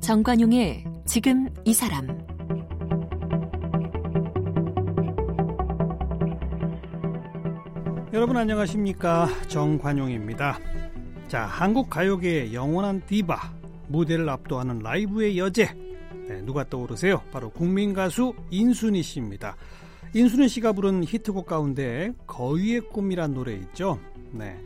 정관용의 0.00 0.84
지금 1.06 1.48
이 1.64 1.72
사람 1.72 2.06
여러분 8.12 8.36
안녕하십니까 8.36 9.28
정관용입니다. 9.48 10.58
자 11.26 11.46
한국 11.46 11.90
가요계의 11.90 12.54
영원한 12.54 13.02
디바 13.06 13.36
무대를 13.88 14.28
압도하는 14.28 14.78
라이브의 14.78 15.36
여제 15.36 15.64
네, 15.64 15.83
누가 16.44 16.68
떠오르세요? 16.68 17.22
바로 17.32 17.50
국민 17.50 17.92
가수 17.92 18.34
인순이 18.50 19.02
씨입니다. 19.02 19.56
인순이 20.14 20.48
씨가 20.48 20.72
부른 20.72 21.04
히트곡 21.04 21.46
가운데 21.46 22.12
거위의 22.26 22.80
꿈이란 22.90 23.34
노래 23.34 23.54
있죠. 23.54 23.98
네, 24.30 24.56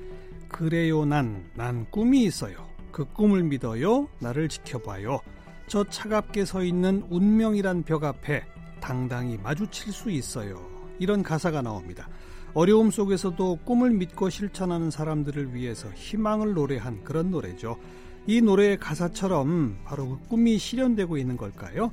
그래요 0.48 1.04
난 1.04 1.50
난 1.54 1.86
꿈이 1.90 2.24
있어요. 2.24 2.66
그 2.92 3.04
꿈을 3.04 3.42
믿어요. 3.44 4.08
나를 4.18 4.48
지켜봐요. 4.48 5.20
저 5.66 5.84
차갑게 5.84 6.44
서 6.44 6.62
있는 6.62 7.04
운명이란 7.10 7.82
벽 7.82 8.04
앞에 8.04 8.42
당당히 8.80 9.36
마주칠 9.36 9.92
수 9.92 10.10
있어요. 10.10 10.66
이런 10.98 11.22
가사가 11.22 11.62
나옵니다. 11.62 12.08
어려움 12.54 12.90
속에서도 12.90 13.60
꿈을 13.64 13.90
믿고 13.90 14.30
실천하는 14.30 14.90
사람들을 14.90 15.54
위해서 15.54 15.88
희망을 15.90 16.54
노래한 16.54 17.04
그런 17.04 17.30
노래죠. 17.30 17.76
이 18.28 18.42
노래의 18.42 18.76
가사처럼 18.76 19.78
바로 19.86 20.06
그 20.10 20.28
꿈이 20.28 20.58
실현되고 20.58 21.16
있는 21.16 21.38
걸까요? 21.38 21.90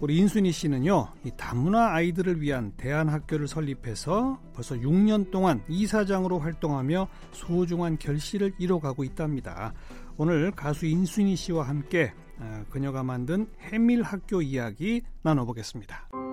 우리 0.00 0.16
인순이 0.16 0.50
씨는요, 0.50 1.12
이 1.24 1.30
다문화 1.36 1.94
아이들을 1.94 2.40
위한 2.40 2.72
대안학교를 2.76 3.46
설립해서 3.46 4.40
벌써 4.52 4.74
6년 4.74 5.30
동안 5.30 5.62
이사장으로 5.68 6.40
활동하며 6.40 7.06
소중한 7.30 7.98
결실을 7.98 8.52
이뤄가고 8.58 9.04
있답니다. 9.04 9.72
오늘 10.16 10.50
가수 10.50 10.86
인순이 10.86 11.36
씨와 11.36 11.68
함께 11.68 12.14
어, 12.40 12.64
그녀가 12.68 13.04
만든 13.04 13.46
해밀 13.60 14.02
학교 14.02 14.42
이야기 14.42 15.02
나눠보겠습니다. 15.22 16.29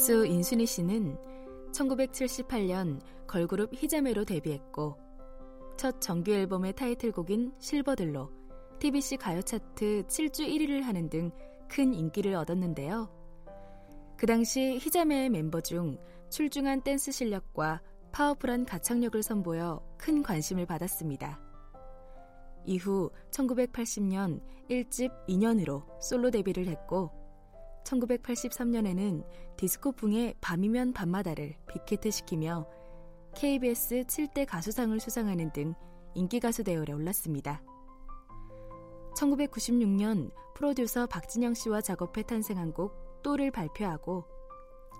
가수 0.00 0.24
인순이 0.24 0.64
씨는 0.64 1.18
1978년 1.72 3.00
걸그룹 3.26 3.74
히자메로 3.74 4.24
데뷔했고 4.24 4.96
첫 5.76 6.00
정규 6.00 6.32
앨범의 6.32 6.74
타이틀곡인 6.74 7.52
실버들로 7.58 8.30
TBC 8.78 9.18
가요 9.18 9.42
차트 9.42 10.04
7주 10.06 10.48
1위를 10.48 10.82
하는 10.82 11.10
등 11.10 11.30
큰 11.70 11.94
인기를 11.94 12.34
얻었는데요. 12.34 13.08
그 14.16 14.26
당시 14.26 14.78
희자매의 14.78 15.30
멤버 15.30 15.60
중 15.60 15.96
출중한 16.28 16.82
댄스 16.82 17.12
실력과 17.12 17.80
파워풀한 18.12 18.64
가창력을 18.64 19.22
선보여 19.22 19.96
큰 19.96 20.22
관심을 20.22 20.66
받았습니다. 20.66 21.40
이후 22.66 23.10
1980년 23.30 24.40
1집 24.68 25.10
인연으로 25.28 25.84
솔로 26.00 26.30
데뷔를 26.30 26.66
했고 26.66 27.19
1983년에는 27.84 29.24
디스코풍의 29.56 30.34
밤이면 30.40 30.92
밤마다를 30.92 31.54
big 31.68 31.89
hit시키며 31.89 32.66
KBS 33.34 34.04
7대 34.04 34.46
가수상을 34.46 34.98
수상하는 34.98 35.52
등 35.52 35.74
인기 36.14 36.40
가수 36.40 36.64
대열에 36.64 36.92
올랐습니다. 36.92 37.62
1996년 39.14 40.30
프로듀서 40.54 41.06
박진영 41.06 41.54
씨와 41.54 41.80
작업해 41.80 42.22
탄생한 42.22 42.72
곡 42.72 43.22
또를 43.22 43.50
발표하고 43.50 44.24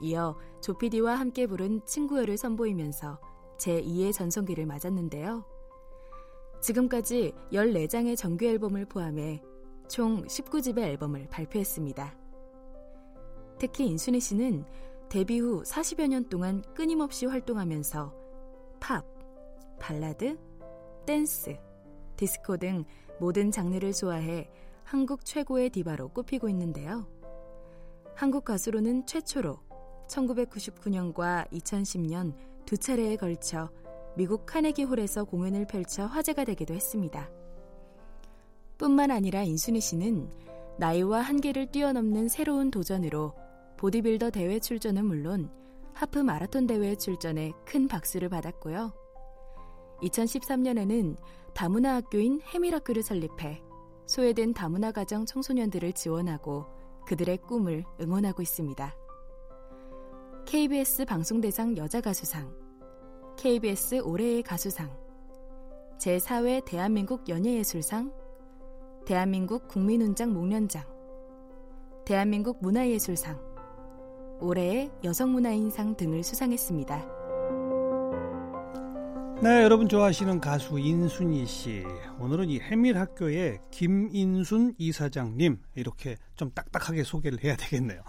이어 0.03 0.37
조피디와 0.62 1.15
함께 1.16 1.47
부른 1.47 1.84
친구여를 1.84 2.37
선보이면서 2.37 3.21
제2의 3.59 4.12
전성기를 4.12 4.66
맞았는데요. 4.66 5.44
지금까지 6.62 7.34
14장의 7.53 8.16
정규 8.16 8.47
앨범을 8.47 8.87
포함해 8.87 9.43
총 9.88 10.25
19집의 10.25 10.78
앨범을 10.78 11.28
발표했습니다. 11.28 12.16
특히 13.60 13.87
인순이 13.88 14.21
씨는 14.21 14.65
데뷔 15.10 15.38
후 15.38 15.62
40여 15.65 16.09
년 16.09 16.26
동안 16.31 16.62
끊임없이 16.75 17.26
활동하면서 17.26 18.15
팝, 18.81 19.04
발라드, 19.78 20.38
댄스, 21.04 21.59
디스코 22.16 22.56
등 22.56 22.87
모든 23.21 23.50
장르를 23.50 23.93
소화해 23.93 24.50
한국 24.82 25.26
최고의 25.26 25.69
디바로 25.69 26.09
꼽히고 26.09 26.48
있는데요. 26.48 27.06
한국 28.15 28.47
가수로는 28.47 29.04
최초로 29.04 29.59
1999년과 30.09 31.50
2010년 31.50 32.32
두 32.65 32.78
차례에 32.78 33.16
걸쳐 33.16 33.69
미국 34.16 34.47
카네기 34.47 34.84
홀에서 34.84 35.25
공연을 35.25 35.66
펼쳐 35.66 36.06
화제가 36.06 36.47
되기도 36.47 36.72
했습니다. 36.72 37.28
뿐만 38.78 39.10
아니라 39.10 39.42
인순이 39.42 39.82
씨는 39.82 40.31
나이와 40.78 41.21
한계를 41.21 41.71
뛰어넘는 41.71 42.28
새로운 42.31 42.71
도전으로 42.71 43.34
보디빌더 43.80 44.28
대회 44.28 44.58
출전은 44.58 45.06
물론 45.06 45.50
하프 45.94 46.18
마라톤 46.18 46.66
대회 46.66 46.94
출전에 46.94 47.52
큰 47.64 47.88
박수를 47.88 48.28
받았고요. 48.28 48.92
2013년에는 50.02 51.16
다문화 51.54 51.94
학교인 51.94 52.42
해밀학교를 52.42 53.02
설립해 53.02 53.62
소외된 54.04 54.52
다문화 54.52 54.92
가정 54.92 55.24
청소년들을 55.24 55.94
지원하고 55.94 56.66
그들의 57.06 57.38
꿈을 57.38 57.84
응원하고 57.98 58.42
있습니다. 58.42 58.94
KBS 60.44 61.06
방송대상 61.06 61.78
여자가수상, 61.78 62.54
KBS 63.38 64.02
올해의 64.04 64.42
가수상, 64.42 64.94
제4회 65.98 66.66
대한민국 66.66 67.26
연예예술상, 67.30 68.12
대한민국 69.06 69.68
국민훈장 69.68 70.34
목련장, 70.34 70.84
대한민국 72.04 72.58
문화예술상, 72.60 73.50
올해의 74.41 74.91
여성문화인상 75.05 75.97
등을 75.97 76.23
수상했습니다. 76.23 77.21
네, 79.43 79.62
여러분 79.62 79.89
좋아하시는 79.89 80.39
가수 80.41 80.78
인순이 80.78 81.47
씨. 81.47 81.83
오늘은 82.19 82.51
이 82.51 82.61
해밀학교의 82.61 83.61
김인순 83.71 84.75
이사장님 84.77 85.59
이렇게 85.77 86.17
좀 86.37 86.51
딱딱하게 86.51 87.05
소개를 87.05 87.43
해야 87.43 87.56
되겠네요. 87.56 88.03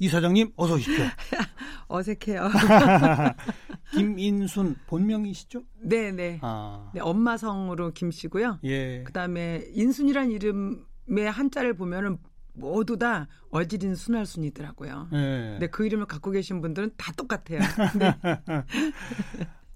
이사장님 0.00 0.52
어서 0.56 0.74
오십시오. 0.74 1.04
어색해요. 1.86 2.50
김인순 3.94 4.74
본명이시죠? 4.88 5.62
네, 5.82 6.10
네. 6.10 6.40
아. 6.42 6.90
네, 6.92 7.00
엄마 7.00 7.36
성으로 7.36 7.92
김 7.92 8.10
씨고요. 8.10 8.58
예. 8.64 9.04
그다음에 9.04 9.62
인순이란 9.74 10.32
이름의 10.32 11.30
한자를 11.30 11.74
보면은 11.74 12.18
모두 12.54 12.98
다 12.98 13.28
어지린 13.50 13.94
순할순이더라고요. 13.94 15.08
네. 15.12 15.50
근데 15.52 15.66
그 15.68 15.86
이름을 15.86 16.06
갖고 16.06 16.30
계신 16.30 16.60
분들은 16.60 16.92
다 16.96 17.12
똑같아요. 17.12 17.60
네. 17.98 18.14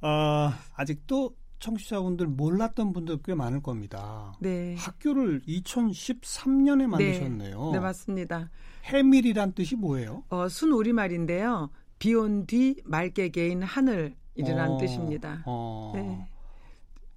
어, 0.01 0.53
아직도 0.75 1.35
청취자분들 1.59 2.27
몰랐던 2.27 2.93
분들 2.93 3.19
꽤 3.25 3.35
많을 3.35 3.63
겁니다. 3.63 4.35
네. 4.41 4.75
학교를 4.77 5.41
2013년에 5.43 6.87
만드셨네요. 6.87 7.65
네, 7.67 7.73
네 7.73 7.81
맞습니다. 7.81 8.51
해밀이란 8.85 9.53
뜻이 9.53 9.77
뭐예요? 9.77 10.25
어, 10.29 10.49
순 10.49 10.73
우리말인데요. 10.73 11.71
비온 11.99 12.47
뒤 12.47 12.77
맑게 12.85 13.31
개인 13.31 13.63
하늘이라는 13.63 14.71
어, 14.71 14.79
뜻입니다. 14.79 15.43
어. 15.47 15.93
네. 15.95 16.29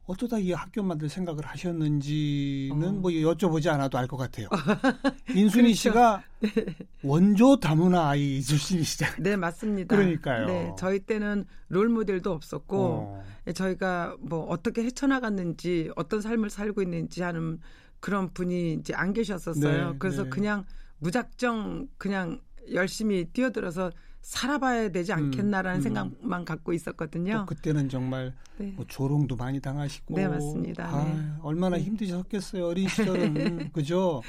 어쩌다 0.09 0.39
이 0.39 0.51
학교 0.51 0.81
만들 0.81 1.07
생각을 1.07 1.45
하셨는지는 1.45 2.87
어. 2.87 2.91
뭐 2.93 3.11
여쭤보지 3.11 3.67
않아도 3.71 3.99
알 3.99 4.07
것 4.07 4.17
같아요. 4.17 4.47
인순이 5.35 5.65
그렇죠. 5.65 5.75
씨가 5.75 6.23
네. 6.39 6.49
원조 7.03 7.59
다문화 7.59 8.09
아이 8.09 8.41
출신이시잖아요. 8.41 9.17
네, 9.19 9.35
맞습니다. 9.35 9.95
그러니까요. 9.95 10.47
네, 10.47 10.73
저희 10.79 10.97
때는 10.97 11.45
롤 11.67 11.89
모델도 11.89 12.31
없었고 12.31 12.77
어. 12.79 13.23
예, 13.45 13.53
저희가 13.53 14.17
뭐 14.19 14.45
어떻게 14.45 14.83
헤쳐나갔는지 14.83 15.91
어떤 15.95 16.21
삶을 16.21 16.49
살고 16.49 16.81
있는지 16.81 17.21
하는 17.21 17.59
그런 17.99 18.33
분이 18.33 18.73
이제 18.73 18.95
안 18.95 19.13
계셨었어요. 19.13 19.91
네, 19.91 19.95
그래서 19.99 20.23
네. 20.23 20.29
그냥 20.31 20.65
무작정 20.97 21.87
그냥 21.99 22.41
열심히 22.73 23.25
뛰어들어서 23.25 23.91
살아봐야 24.21 24.89
되지 24.89 25.13
않겠나라는 25.13 25.77
음, 25.77 25.79
음. 25.79 25.81
생각만 25.81 26.45
갖고 26.45 26.73
있었거든요. 26.73 27.45
그때는 27.47 27.89
정말 27.89 28.33
네. 28.57 28.73
뭐 28.75 28.85
조롱도 28.87 29.35
많이 29.35 29.59
당하시고. 29.59 30.15
네, 30.15 30.27
맞습니다. 30.27 30.87
아, 30.87 31.05
네. 31.05 31.29
얼마나 31.41 31.77
네. 31.77 31.83
힘드셨겠어요. 31.83 32.67
어린 32.67 32.87
시절은. 32.89 33.71
그죠? 33.71 34.21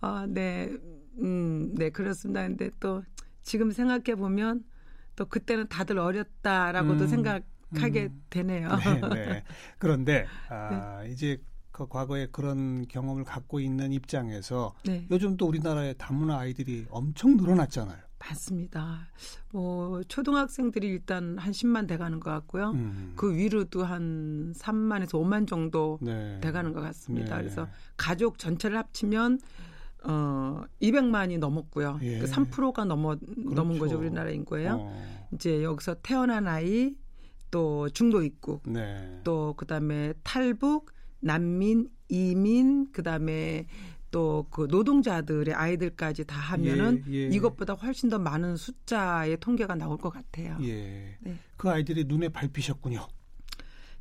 아, 0.00 0.26
네. 0.28 0.70
음, 1.20 1.74
네, 1.74 1.90
그렇습니다. 1.90 2.42
근데 2.46 2.70
또 2.78 3.02
지금 3.42 3.70
생각해 3.70 4.16
보면 4.16 4.64
또 5.16 5.24
그때는 5.26 5.68
다들 5.68 5.98
어렸다라고도 5.98 7.04
음, 7.04 7.08
생각하게 7.08 8.04
음. 8.04 8.22
되네요. 8.28 8.68
네, 8.76 9.00
네. 9.14 9.44
그런데 9.78 10.26
아, 10.50 11.00
네. 11.02 11.10
이제 11.10 11.38
그 11.76 11.86
과거에 11.86 12.26
그런 12.32 12.88
경험을 12.88 13.24
갖고 13.24 13.60
있는 13.60 13.92
입장에서 13.92 14.74
네. 14.86 15.06
요즘 15.10 15.36
또 15.36 15.46
우리나라의 15.46 15.94
다문화 15.98 16.38
아이들이 16.38 16.86
엄청 16.88 17.36
늘어났잖아요. 17.36 17.98
맞습니다. 18.18 19.08
뭐 19.52 20.02
초등학생들이 20.04 20.88
일단 20.88 21.36
한 21.36 21.52
10만 21.52 21.86
돼가는 21.86 22.18
것 22.18 22.30
같고요. 22.30 22.70
음. 22.70 23.12
그 23.14 23.36
위로도 23.36 23.84
한 23.84 24.54
3만에서 24.56 25.22
5만 25.22 25.46
정도 25.46 25.98
네. 26.00 26.40
돼가는 26.40 26.72
것 26.72 26.80
같습니다. 26.80 27.36
네. 27.36 27.42
그래서 27.42 27.68
가족 27.98 28.38
전체를 28.38 28.78
합치면 28.78 29.38
어 30.04 30.62
200만이 30.80 31.38
넘었고요. 31.38 31.98
예. 32.00 32.20
그 32.20 32.24
3%가 32.24 32.86
넘어 32.86 33.16
그렇죠. 33.16 33.54
넘은 33.54 33.78
거죠 33.78 33.98
우리나라 33.98 34.30
인구예요. 34.30 34.78
어. 34.80 35.26
이제 35.34 35.62
여기서 35.62 35.96
태어난 36.02 36.48
아이 36.48 36.94
또 37.50 37.90
중도 37.90 38.22
입국 38.22 38.62
네. 38.64 39.20
또 39.24 39.52
그다음에 39.58 40.14
탈북 40.22 40.95
난민 41.26 41.88
이민 42.08 42.92
그다음에 42.92 43.66
또 44.10 44.46
그 44.50 44.66
노동자들의 44.70 45.54
아이들까지 45.54 46.24
다 46.24 46.36
하면은 46.36 47.04
예, 47.08 47.12
예. 47.12 47.28
이것보다 47.28 47.74
훨씬 47.74 48.08
더 48.08 48.18
많은 48.18 48.56
숫자의 48.56 49.38
통계가 49.38 49.74
나올 49.74 49.98
것 49.98 50.10
같아요. 50.10 50.56
예. 50.62 51.16
네. 51.20 51.38
그 51.56 51.68
아이들이 51.68 52.04
눈에 52.04 52.28
밟히셨군요. 52.28 53.06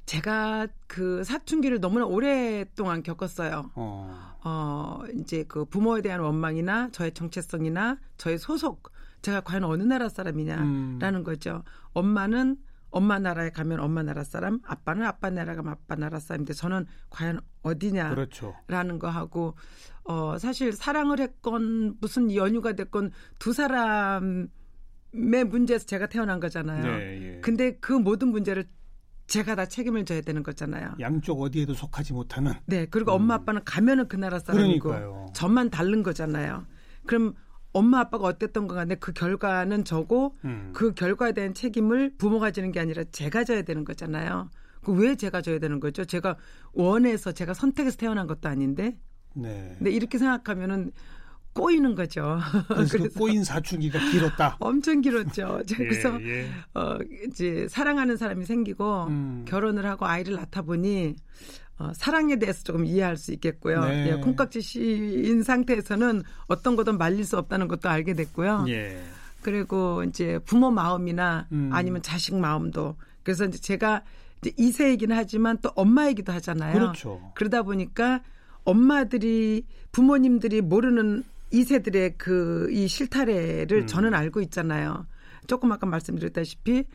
제가 0.06 0.68
그 0.88 1.24
사춘기를 1.24 1.82
너무나 1.82 2.06
오랫동안 2.06 3.02
겪었어요. 3.02 3.72
어. 3.74 4.36
어, 4.44 5.04
이제 5.20 5.44
그 5.48 5.66
부모에 5.66 6.02
대한 6.02 6.22
원망이나 6.22 6.90
저의 6.92 7.12
정체성이나 7.14 7.98
저의 8.18 8.38
소속, 8.38 8.92
제가 9.24 9.42
과연 9.42 9.64
어느 9.64 9.82
나라 9.82 10.08
사람이냐라는 10.08 11.02
음. 11.02 11.24
거죠. 11.24 11.64
엄마는 11.94 12.58
엄마 12.96 13.20
나라에 13.20 13.50
가면 13.50 13.82
엄마 13.82 14.04
나라 14.04 14.24
사람, 14.24 14.62
아빠는 14.64 15.04
아빠 15.04 15.30
나라 15.30 15.54
가면 15.54 15.74
아빠 15.74 15.96
나라 15.96 16.18
사람인데 16.18 16.54
저는 16.54 16.86
과연 17.10 17.42
어디냐라는 17.62 18.16
그렇죠. 18.16 18.56
거 19.00 19.10
하고 19.10 19.58
어 20.06 20.38
사실 20.38 20.72
사랑을 20.72 21.20
했건 21.20 21.98
무슨 22.00 22.34
연유가 22.34 22.72
됐건 22.72 23.12
두 23.38 23.52
사람의 23.52 24.48
문제에서 25.46 25.86
제가 25.86 26.08
태어난 26.08 26.40
거잖아요. 26.40 26.84
네, 26.84 27.36
예. 27.36 27.42
근데 27.42 27.76
그 27.80 27.92
모든 27.92 28.30
문제를 28.30 28.66
제가 29.28 29.56
다 29.56 29.66
책임을 29.66 30.06
져야 30.06 30.22
되는 30.22 30.42
거잖아요. 30.42 30.96
양쪽 31.02 31.42
어디에도 31.42 31.74
속하지 31.74 32.14
못하는. 32.14 32.54
네, 32.66 32.86
그리고 32.86 33.12
음. 33.12 33.16
엄마 33.16 33.34
아빠는 33.34 33.66
가면은 33.66 34.08
그 34.08 34.16
나라 34.16 34.40
사람이고 34.40 34.88
그러니까요. 34.88 35.26
저만 35.34 35.70
다른 35.70 36.02
거잖아요. 36.02 36.66
그럼 37.06 37.34
엄마 37.76 38.00
아빠가 38.00 38.26
어땠던 38.28 38.68
거 38.68 38.74
간에 38.74 38.96
그 38.96 39.12
결과는 39.12 39.84
저고 39.84 40.34
음. 40.46 40.72
그 40.74 40.94
결과에 40.94 41.34
대한 41.34 41.54
책임을 41.54 42.14
부모가 42.18 42.52
지는 42.52 42.72
게 42.72 42.80
아니라 42.80 43.04
제가 43.12 43.44
져야 43.44 43.64
되는 43.64 43.84
거잖아요. 43.84 44.50
그왜 44.84 45.16
제가 45.16 45.42
져야 45.42 45.60
되는 45.60 45.82
거죠? 45.82 46.06
제가 46.06 46.38
원해서 46.72 47.34
제가 47.34 47.54
선택해서 47.54 47.98
태어난 47.98 48.28
것도 48.28 48.48
아닌데. 48.48 48.98
네. 49.34 49.76
근데 49.78 49.92
이렇게 49.92 50.18
생각하면은 50.18 50.94
꼬이는 51.52 51.96
거죠. 51.96 52.40
그래서, 52.70 52.98
그래서 52.98 53.20
꼬인 53.20 53.44
사춘기가 53.44 54.00
길었다. 54.12 54.56
엄청 54.62 55.02
길었죠. 55.02 55.64
그래서 55.76 56.18
예, 56.22 56.44
예. 56.44 56.50
어 56.76 56.98
이제 57.28 57.68
사랑하는 57.70 58.16
사람이 58.16 58.46
생기고 58.46 59.08
음. 59.08 59.46
결혼을 59.48 59.86
하고 59.86 60.06
아이를 60.06 60.36
낳다 60.36 60.62
보니 60.62 61.16
어, 61.78 61.92
사랑에 61.94 62.38
대해서 62.38 62.64
조금 62.64 62.86
이해할 62.86 63.18
수 63.18 63.34
있겠고요. 63.34 63.84
네. 63.86 64.12
예, 64.12 64.14
콩깍지 64.16 64.62
씨인 64.62 65.44
상태에서는 65.44 66.24
어떤 66.48 66.76
것도 66.76 66.94
말릴 66.94 67.26
수 67.26 67.38
없다는 67.38 67.68
것도 67.68 67.90
알게 67.90 68.14
됐고요. 68.14 68.66
예. 68.70 69.02
그리고 69.42 70.04
이제 70.04 70.40
부모 70.46 70.72
마음이나 70.72 71.48
음. 71.52 71.70
아니면 71.74 72.02
자식 72.02 72.36
마음도 72.36 72.96
그래서 73.24 73.46
이제 73.46 73.60
제가 73.60 74.02
이제 74.42 74.52
이세이긴 74.58 75.12
하지만 75.12 75.58
또 75.62 75.70
엄마이기도 75.76 76.32
하잖아요. 76.34 76.74
그렇죠. 76.74 77.32
그러다 77.36 77.64
보니까 77.64 78.22
엄마들이 78.64 79.66
부모님들이 79.92 80.62
모르는 80.62 81.24
2세들의 81.54 82.18
그 82.18 82.68
이 82.72 82.88
실타래를 82.88 83.82
음. 83.82 83.88
저는 83.88 84.14
알고 84.14 84.42
있잖아요. 84.42 85.06
조금 85.48 85.72
아까 85.72 85.86
말씀드렸다시피 85.86 86.86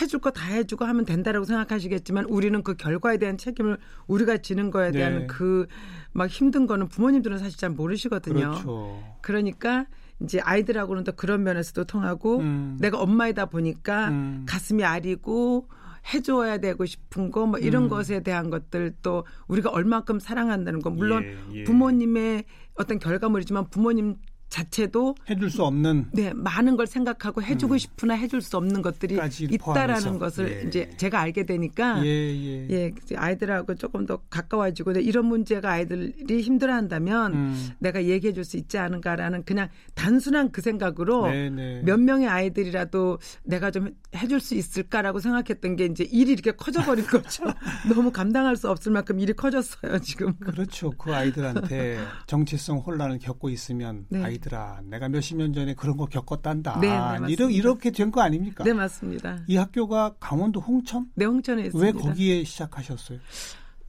해줄 0.00 0.20
거 0.20 0.30
다 0.30 0.46
해주고 0.46 0.84
하면 0.84 1.04
된다라고 1.04 1.44
생각하시겠지만 1.44 2.24
우리는 2.26 2.62
그 2.62 2.74
결과에 2.74 3.18
대한 3.18 3.36
책임을 3.36 3.76
우리가 4.06 4.38
지는 4.38 4.70
거에 4.70 4.90
대한 4.90 5.18
네. 5.20 5.26
그막 5.26 6.28
힘든 6.30 6.66
거는 6.66 6.88
부모님들은 6.88 7.38
사실 7.38 7.58
잘 7.58 7.70
모르시거든요. 7.70 8.50
그렇죠. 8.52 9.02
그러니까 9.20 9.86
이제 10.20 10.40
아이들하고는 10.40 11.04
또 11.04 11.12
그런 11.12 11.42
면에서도 11.42 11.84
통하고 11.84 12.38
음. 12.38 12.78
내가 12.80 12.98
엄마이다 13.00 13.46
보니까 13.46 14.08
음. 14.08 14.46
가슴이 14.48 14.82
아리고 14.84 15.68
해줘야 16.14 16.58
되고 16.58 16.84
싶은 16.84 17.30
거 17.30 17.46
뭐 17.46 17.58
이런 17.58 17.84
음. 17.84 17.88
것에 17.88 18.22
대한 18.22 18.50
것들 18.50 18.94
또 19.02 19.24
우리가 19.46 19.70
얼만큼 19.70 20.18
사랑한다는 20.20 20.80
거 20.80 20.90
물론 20.90 21.22
예, 21.24 21.58
예. 21.60 21.64
부모님의 21.64 22.44
어떤 22.74 22.98
결과물이지만 22.98 23.68
부모님 23.70 24.16
자체도 24.52 25.14
해줄 25.30 25.50
수 25.50 25.64
없는 25.64 26.08
네 26.12 26.32
많은 26.34 26.76
걸 26.76 26.86
생각하고 26.86 27.42
해주고 27.42 27.74
음. 27.74 27.78
싶으나 27.78 28.14
해줄 28.14 28.42
수 28.42 28.58
없는 28.58 28.82
것들이 28.82 29.18
있다라는 29.50 30.18
것을 30.18 30.62
예. 30.64 30.68
이제 30.68 30.90
제가 30.98 31.20
알게 31.20 31.46
되니까 31.46 32.04
예, 32.04 32.08
예. 32.08 32.68
예 32.70 32.92
아이들하고 33.16 33.74
조금 33.76 34.04
더 34.04 34.18
가까워지고 34.28 34.92
이런 34.92 35.24
문제가 35.24 35.70
아이들이 35.70 36.42
힘들어한다면 36.42 37.32
음. 37.32 37.68
내가 37.78 38.04
얘기해 38.04 38.32
줄 38.32 38.42
수 38.42 38.56
있지 38.56 38.76
않은가라는 38.76 39.44
그냥 39.44 39.68
단순한 39.94 40.50
그 40.50 40.60
생각으로 40.60 41.28
네, 41.28 41.48
네. 41.48 41.80
몇 41.84 41.98
명의 41.98 42.28
아이들이라도 42.28 43.18
내가 43.44 43.70
좀 43.70 43.94
해줄 44.14 44.40
수 44.40 44.54
있을까라고 44.54 45.20
생각했던 45.20 45.76
게 45.76 45.86
이제 45.86 46.04
일이 46.04 46.32
이렇게 46.32 46.50
커져버린 46.52 47.06
거죠. 47.06 47.44
너무 47.88 48.10
감당할 48.10 48.56
수 48.56 48.68
없을 48.68 48.92
만큼 48.92 49.20
일이 49.20 49.32
커졌어요 49.32 49.98
지금. 50.00 50.34
그렇죠. 50.34 50.90
그 50.90 51.14
아이들한테 51.14 51.98
정체성 52.26 52.78
혼란을 52.78 53.20
겪고 53.20 53.48
있으면 53.48 54.06
네. 54.08 54.22
아이 54.24 54.38
아이들아, 54.42 54.82
내가 54.84 55.08
몇십 55.08 55.36
년 55.36 55.52
전에 55.52 55.74
그런 55.74 55.96
거 55.96 56.06
겪었단다. 56.06 56.80
네, 56.80 56.88
네 56.88 57.32
이렇게, 57.32 57.54
이렇게 57.54 57.90
된 57.90 58.10
거 58.10 58.20
아닙니까? 58.20 58.64
네, 58.64 58.72
맞습니다. 58.72 59.38
이 59.46 59.56
학교가 59.56 60.16
강원도 60.20 60.60
홍천? 60.60 61.06
네, 61.14 61.24
홍천에 61.24 61.62
있습니다. 61.66 61.86
왜 61.86 61.92
거기에 61.92 62.44
시작하셨어요? 62.44 63.18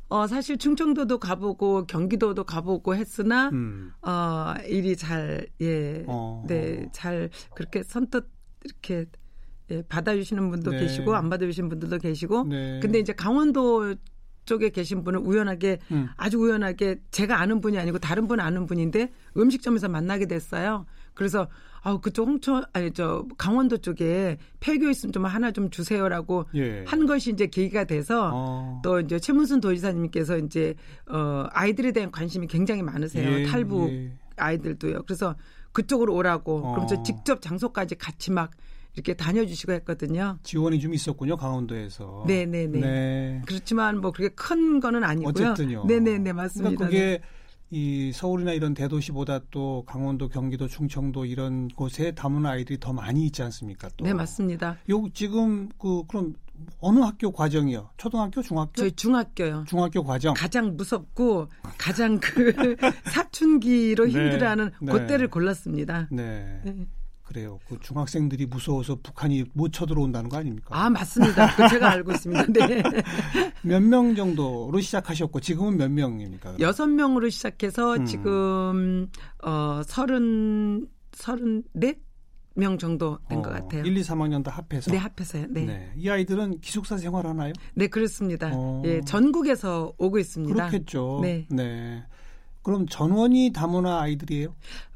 어, 0.09 0.27
사실 0.27 0.57
충청도도 0.57 1.17
가보고 1.17 1.85
경기도도 1.87 2.43
가보고 2.43 2.95
했으나 2.95 3.49
음. 3.49 3.91
어, 4.01 4.53
일이 4.67 4.95
잘 4.95 5.47
예. 5.59 6.03
어. 6.07 6.45
네, 6.47 6.87
잘 6.93 7.29
그렇게 7.55 7.81
선뜻 7.83 8.29
이렇게 8.63 9.05
예, 9.71 9.81
받아주시는 9.81 10.51
분도 10.51 10.71
네. 10.71 10.79
계시고 10.81 11.15
안 11.15 11.29
받아주시는 11.29 11.67
분들도 11.69 11.97
계시고 11.97 12.43
네. 12.43 12.79
근데 12.79 12.99
이제 12.99 13.11
강원도 13.13 13.95
쪽에 14.45 14.69
계신 14.69 15.03
분은 15.03 15.21
우연하게 15.21 15.79
음. 15.91 16.09
아주 16.17 16.37
우연하게 16.37 16.97
제가 17.11 17.39
아는 17.39 17.61
분이 17.61 17.77
아니고 17.77 17.99
다른 17.99 18.27
분 18.27 18.39
아는 18.39 18.65
분인데 18.65 19.11
음식점에서 19.37 19.89
만나게 19.89 20.25
됐어요. 20.27 20.85
그래서 21.13 21.47
아 21.81 21.99
그쪽 21.99 22.27
홍천 22.27 22.63
아니 22.73 22.91
저 22.91 23.25
강원도 23.37 23.77
쪽에 23.77 24.37
폐교 24.59 24.89
있으면 24.89 25.11
좀 25.11 25.25
하나 25.25 25.51
좀 25.51 25.69
주세요라고 25.69 26.45
예. 26.55 26.85
한 26.87 27.05
것이 27.05 27.31
이제 27.31 27.47
계기가 27.47 27.83
돼서 27.83 28.31
어. 28.33 28.81
또 28.83 28.99
이제 28.99 29.19
최문순 29.19 29.59
도지사님께서 29.59 30.37
이제 30.39 30.75
어 31.07 31.45
아이들에 31.51 31.91
대한 31.91 32.09
관심이 32.11 32.47
굉장히 32.47 32.81
많으세요. 32.81 33.39
예. 33.39 33.43
탈북 33.43 33.91
예. 33.91 34.11
아이들도요. 34.37 35.03
그래서 35.03 35.35
그쪽으로 35.73 36.13
오라고 36.15 36.59
어. 36.59 36.71
그러면서 36.71 37.03
직접 37.03 37.41
장소까지 37.41 37.95
같이 37.95 38.31
막 38.31 38.51
이렇게 38.95 39.13
다녀주시고 39.13 39.71
했거든요. 39.73 40.37
지원이 40.43 40.79
좀 40.79 40.93
있었군요, 40.93 41.35
강원도에서. 41.35 42.25
네네네. 42.27 42.79
네. 42.79 43.41
그렇지만 43.45 43.99
뭐 43.99 44.11
그렇게 44.11 44.33
큰 44.35 44.79
거는 44.79 45.03
아니고요. 45.03 45.29
어쨌든요. 45.29 45.85
네네네, 45.87 46.33
맞습니다. 46.33 46.77
그러니까 46.77 46.85
그게 46.85 47.21
이 47.71 48.11
서울이나 48.13 48.51
이런 48.53 48.75
대도시보다 48.75 49.39
또 49.49 49.83
강원도, 49.87 50.29
경기도, 50.29 50.67
충청도 50.67 51.25
이런 51.25 51.69
곳에 51.69 52.11
다문 52.11 52.45
아이들이 52.45 52.79
더 52.79 52.93
많이 52.93 53.25
있지 53.25 53.41
않습니까? 53.41 53.89
또. 53.97 54.05
네, 54.05 54.13
맞습니다. 54.13 54.77
요 54.91 55.09
지금 55.13 55.69
그 55.79 56.03
그럼 56.07 56.35
어느 56.79 56.99
학교 56.99 57.31
과정이요? 57.31 57.89
초등학교, 57.97 58.43
중학교? 58.43 58.73
저희 58.75 58.91
중학교요. 58.91 59.65
중학교 59.67 60.03
과정. 60.03 60.35
가장 60.35 60.77
무섭고 60.77 61.47
가장 61.79 62.19
그 62.19 62.53
사춘기로 63.11 64.05
네. 64.05 64.11
힘들어하는 64.11 64.69
네. 64.79 64.91
그때를 64.91 65.29
골랐습니다. 65.29 66.09
네. 66.11 66.61
네. 66.63 66.85
그래요. 67.33 67.59
그 67.67 67.79
중학생들이 67.81 68.45
무서워서 68.45 68.97
북한이 69.01 69.45
못 69.53 69.73
쳐들어온다는 69.73 70.29
거 70.29 70.37
아닙니까? 70.37 70.67
아 70.69 70.89
맞습니다. 70.89 71.55
그 71.55 71.67
제가 71.67 71.91
알고 71.91 72.11
있습니다. 72.11 72.45
네. 72.53 72.83
몇 73.63 73.81
명 73.83 74.15
정도로 74.15 74.79
시작하셨고 74.79 75.39
지금은 75.39 75.77
몇 75.77 75.89
명입니까? 75.91 76.57
여섯 76.59 76.87
명으로 76.87 77.29
시작해서 77.29 77.95
음. 77.95 78.05
지금 78.05 79.07
어 79.43 79.81
서른 79.85 80.87
서른 81.11 81.63
넷 81.73 81.99
명 82.55 82.77
정도 82.77 83.17
된것 83.29 83.51
어, 83.51 83.55
같아요. 83.55 83.83
1, 83.83 83.97
2, 83.97 84.01
3학년 84.01 84.43
다 84.43 84.51
합해서. 84.51 84.91
네, 84.91 84.97
합해서요. 84.97 85.47
네. 85.49 85.65
네. 85.65 85.91
이 85.97 86.07
아이들은 86.07 86.59
기숙사 86.59 86.97
생활하나요? 86.97 87.53
네, 87.73 87.87
그렇습니다. 87.87 88.51
어. 88.53 88.83
예, 88.85 89.01
전국에서 89.01 89.93
오고 89.97 90.19
있습니다. 90.19 90.53
그렇겠죠. 90.53 91.19
네. 91.23 91.47
네. 91.49 92.03
그럼 92.61 92.85
전원이 92.87 93.53
다문화 93.53 94.01
아이들이에요? 94.01 94.53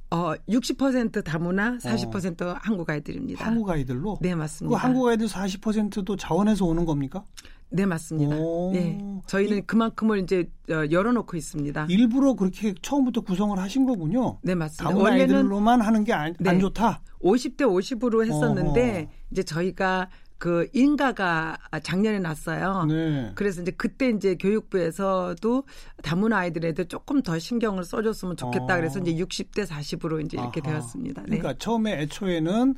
어, 0.09 0.33
60% 0.47 1.23
다문화, 1.23 1.77
40% 1.77 2.41
어. 2.43 2.55
한국 2.61 2.89
아이들입니다. 2.89 3.45
한국 3.45 3.69
아이들로? 3.69 4.17
네, 4.21 4.35
맞습니다. 4.35 4.77
그 4.77 4.81
한국 4.81 5.07
아이들 5.07 5.27
40%도 5.27 6.15
자원에서 6.15 6.65
오는 6.65 6.85
겁니까? 6.85 7.25
네, 7.69 7.85
맞습니다. 7.85 8.35
네. 8.71 8.97
저희는 9.25 9.57
이, 9.57 9.61
그만큼을 9.61 10.19
이제 10.19 10.49
어, 10.69 10.85
열어놓고 10.89 11.35
있습니다. 11.35 11.87
일부러 11.89 12.33
그렇게 12.33 12.73
처음부터 12.81 13.21
구성을 13.21 13.57
하신 13.59 13.85
거군요. 13.85 14.39
네, 14.41 14.55
맞습니다. 14.55 14.89
다문화 14.89 15.11
아이들로만 15.11 15.81
하는 15.81 16.03
게 16.05 16.13
안, 16.13 16.33
네. 16.39 16.51
안 16.51 16.59
좋다? 16.61 17.01
50대 17.21 17.63
50으로 17.63 18.25
했었는데, 18.25 18.99
어허. 18.99 19.07
이제 19.31 19.43
저희가 19.43 20.09
그 20.38 20.67
인가가 20.74 21.58
작년에 21.82 22.20
났어요. 22.20 22.86
네. 22.86 23.32
그래서 23.36 23.62
이제 23.62 23.72
그때 23.72 24.10
이제 24.10 24.36
교육부에서도 24.36 25.63
다문화 26.03 26.38
아이들에도 26.38 26.84
조금 26.86 27.22
더 27.22 27.39
신경을 27.39 27.84
써줬으면 27.84 28.38
좋겠다. 28.38 28.75
어. 28.75 28.77
그래서 28.77 29.00
이제 29.00 29.13
60대 29.15 29.65
40으로 29.65 30.24
이제 30.24 30.38
이렇게 30.38 30.62
아하. 30.63 30.74
되었습니다. 30.74 31.24
네. 31.24 31.38
그러니까 31.38 31.56
처음에 31.58 32.01
애초에는 32.01 32.75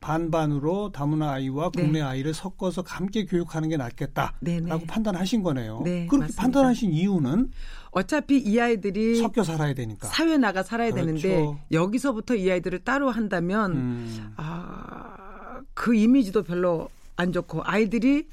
반반으로 0.00 0.92
다문화 0.92 1.32
아이와 1.32 1.70
네. 1.74 1.82
국내 1.82 1.98
네. 1.98 2.04
아이를 2.04 2.32
섞어서 2.32 2.82
함께 2.86 3.26
교육하는 3.26 3.68
게 3.68 3.76
낫겠다라고 3.76 4.36
네네. 4.40 4.86
판단하신 4.86 5.42
거네요. 5.42 5.82
네, 5.84 6.06
그렇게 6.06 6.22
맞습니다. 6.22 6.42
판단하신 6.42 6.92
이유는 6.92 7.50
어차피 7.90 8.38
이 8.38 8.58
아이들이 8.58 9.16
섞여 9.16 9.42
살아야 9.42 9.74
되니까 9.74 10.06
사회 10.06 10.38
나가 10.38 10.62
살아야 10.62 10.90
그렇죠. 10.90 11.22
되는데 11.28 11.58
여기서부터 11.72 12.34
이 12.34 12.50
아이들을 12.50 12.78
따로 12.84 13.10
한다면 13.10 13.72
음. 13.72 14.32
아, 14.36 15.60
그 15.74 15.94
이미지도 15.94 16.44
별로 16.44 16.88
안 17.20 17.32
좋고 17.32 17.62
아이들이 17.64 18.26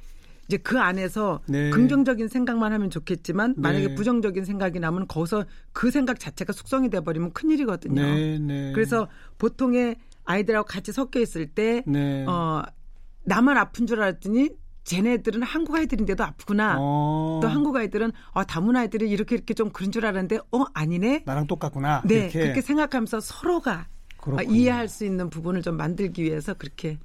이제 0.47 0.57
그 0.57 0.79
안에서 0.79 1.41
네. 1.47 1.69
긍정적인 1.71 2.29
생각만 2.29 2.71
하면 2.71 2.89
좋겠지만 2.89 3.55
만약에 3.57 3.89
네. 3.89 3.95
부정적인 3.95 4.45
생각이 4.45 4.79
나면 4.79 5.07
거기서 5.07 5.43
그 5.73 5.91
생각 5.91 6.19
자체가 6.19 6.53
숙성이 6.53 6.89
돼 6.89 7.01
버리면 7.01 7.33
큰일이거든요. 7.33 8.01
네, 8.01 8.39
네. 8.39 8.71
그래서 8.71 9.09
보통의 9.37 9.97
아이들하고 10.23 10.65
같이 10.65 10.93
섞여 10.93 11.19
있을 11.19 11.47
때 11.47 11.83
네. 11.85 12.25
어, 12.25 12.63
나만 13.25 13.57
아픈 13.57 13.87
줄 13.87 14.01
알았더니 14.01 14.51
쟤네들은 14.85 15.43
한국 15.43 15.75
아이들인데도 15.75 16.23
아프구나. 16.23 16.77
어. 16.79 17.39
또 17.41 17.49
한국 17.49 17.75
아이들은 17.75 18.13
어, 18.31 18.45
다문 18.45 18.77
아이들이 18.77 19.09
이렇게 19.09 19.35
이렇게 19.35 19.53
좀 19.53 19.69
그런 19.69 19.91
줄 19.91 20.05
알았는데 20.05 20.37
어 20.53 20.63
아니네. 20.73 21.23
나랑 21.25 21.47
똑같구나. 21.47 22.03
네, 22.05 22.19
이렇게. 22.19 22.39
그렇게 22.39 22.61
생각하면서 22.61 23.19
서로가 23.19 23.87
그 24.15 24.43
이해할 24.43 24.87
수 24.87 25.03
있는 25.03 25.29
부분을 25.29 25.61
좀 25.61 25.75
만들기 25.75 26.23
위해서 26.23 26.53
그렇게 26.53 26.97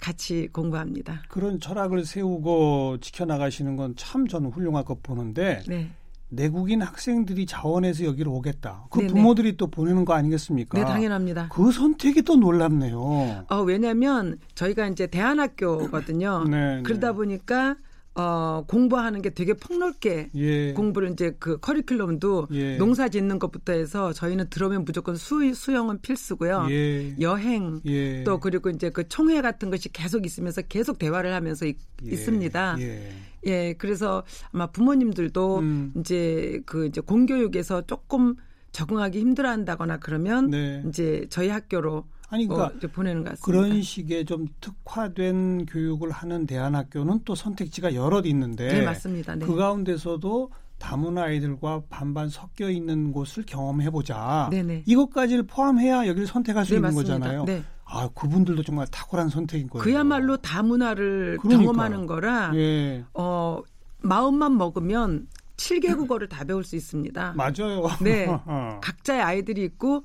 같이 0.00 0.48
공부합니다. 0.52 1.22
그런 1.28 1.60
철학을 1.60 2.04
세우고 2.04 2.98
지켜나가시는 3.00 3.76
건 3.76 3.94
참 3.96 4.26
저는 4.26 4.50
훌륭할 4.50 4.84
것 4.84 5.02
보는데 5.02 5.62
네. 5.68 5.90
내국인 6.28 6.82
학생들이 6.82 7.46
자원해서 7.46 8.04
여기로 8.04 8.32
오겠다. 8.32 8.86
그 8.90 8.98
네네. 9.00 9.12
부모들이 9.12 9.56
또 9.56 9.68
보내는 9.68 10.04
거 10.04 10.14
아니겠습니까? 10.14 10.76
네, 10.78 10.84
당연합니다. 10.84 11.48
그 11.48 11.70
선택이 11.70 12.22
또 12.22 12.36
놀랍네요. 12.36 13.44
어, 13.48 13.56
왜냐하면 13.64 14.38
저희가 14.56 14.88
이제 14.88 15.06
대안학교거든요. 15.06 16.44
네, 16.48 16.76
네. 16.76 16.82
그러다 16.82 17.12
보니까 17.12 17.76
어, 18.16 18.64
공부하는 18.68 19.22
게 19.22 19.30
되게 19.30 19.54
폭넓게 19.54 20.30
예. 20.36 20.72
공부를 20.72 21.10
이제 21.12 21.34
그 21.40 21.58
커리큘럼도 21.58 22.46
예. 22.52 22.76
농사 22.76 23.08
짓는 23.08 23.40
것부터 23.40 23.72
해서 23.72 24.12
저희는 24.12 24.50
들어오면 24.50 24.84
무조건 24.84 25.16
수, 25.16 25.52
수영은 25.52 26.00
필수고요. 26.00 26.68
예. 26.70 27.16
여행 27.20 27.80
예. 27.86 28.22
또 28.22 28.38
그리고 28.38 28.70
이제 28.70 28.90
그 28.90 29.08
총회 29.08 29.40
같은 29.40 29.68
것이 29.70 29.92
계속 29.92 30.26
있으면서 30.26 30.62
계속 30.62 30.98
대화를 30.98 31.34
하면서 31.34 31.66
있, 31.66 31.76
예. 32.04 32.16
습니다 32.16 32.76
예. 32.78 33.10
예. 33.46 33.74
그래서 33.74 34.22
아마 34.52 34.68
부모님들도 34.68 35.58
음. 35.58 35.92
이제 35.98 36.62
그 36.66 36.86
이제 36.86 37.00
공교육에서 37.00 37.82
조금 37.86 38.36
적응하기 38.70 39.18
힘들어 39.18 39.50
한다거나 39.50 39.98
그러면 39.98 40.50
네. 40.50 40.84
이제 40.88 41.26
저희 41.30 41.48
학교로 41.48 42.04
아니 42.30 42.46
그러니까 42.46 42.86
어, 42.86 42.90
보내는 42.90 43.24
것 43.24 43.30
같습니다. 43.30 43.44
그런 43.44 43.82
식의 43.82 44.24
좀 44.24 44.46
특화된 44.60 45.66
교육을 45.66 46.10
하는 46.10 46.46
대안학교는 46.46 47.20
또 47.24 47.34
선택지가 47.34 47.94
여럿 47.94 48.26
있는데 48.26 48.68
네, 48.72 48.82
맞습니다. 48.82 49.34
네. 49.36 49.46
그 49.46 49.54
가운데서도 49.54 50.50
다문화 50.78 51.24
아이들과 51.24 51.82
반반 51.88 52.28
섞여 52.28 52.68
있는 52.68 53.12
곳을 53.12 53.44
경험해 53.46 53.90
보자. 53.90 54.50
이것까지를 54.86 55.44
포함해야 55.44 56.06
여기를 56.06 56.26
선택할 56.26 56.64
수 56.64 56.70
네, 56.72 56.76
있는 56.76 56.88
맞습니다. 56.88 57.14
거잖아요. 57.14 57.44
네. 57.44 57.62
아, 57.86 58.08
그분들도 58.14 58.62
정말 58.62 58.86
탁월한 58.88 59.28
선택인 59.28 59.68
거예요. 59.68 59.82
그야말로 59.84 60.36
다문화를 60.38 61.38
그러니까. 61.40 61.62
경험하는 61.62 62.06
거라 62.06 62.52
예. 62.54 63.04
어, 63.14 63.60
마음만 64.00 64.56
먹으면 64.56 65.28
7개 65.56 65.96
국어를 65.96 66.28
다 66.28 66.44
배울 66.44 66.64
수 66.64 66.74
있습니다. 66.76 67.34
맞아요. 67.36 67.86
네. 68.02 68.26
각자의 68.82 69.22
아이들이 69.22 69.62
있고 69.64 70.04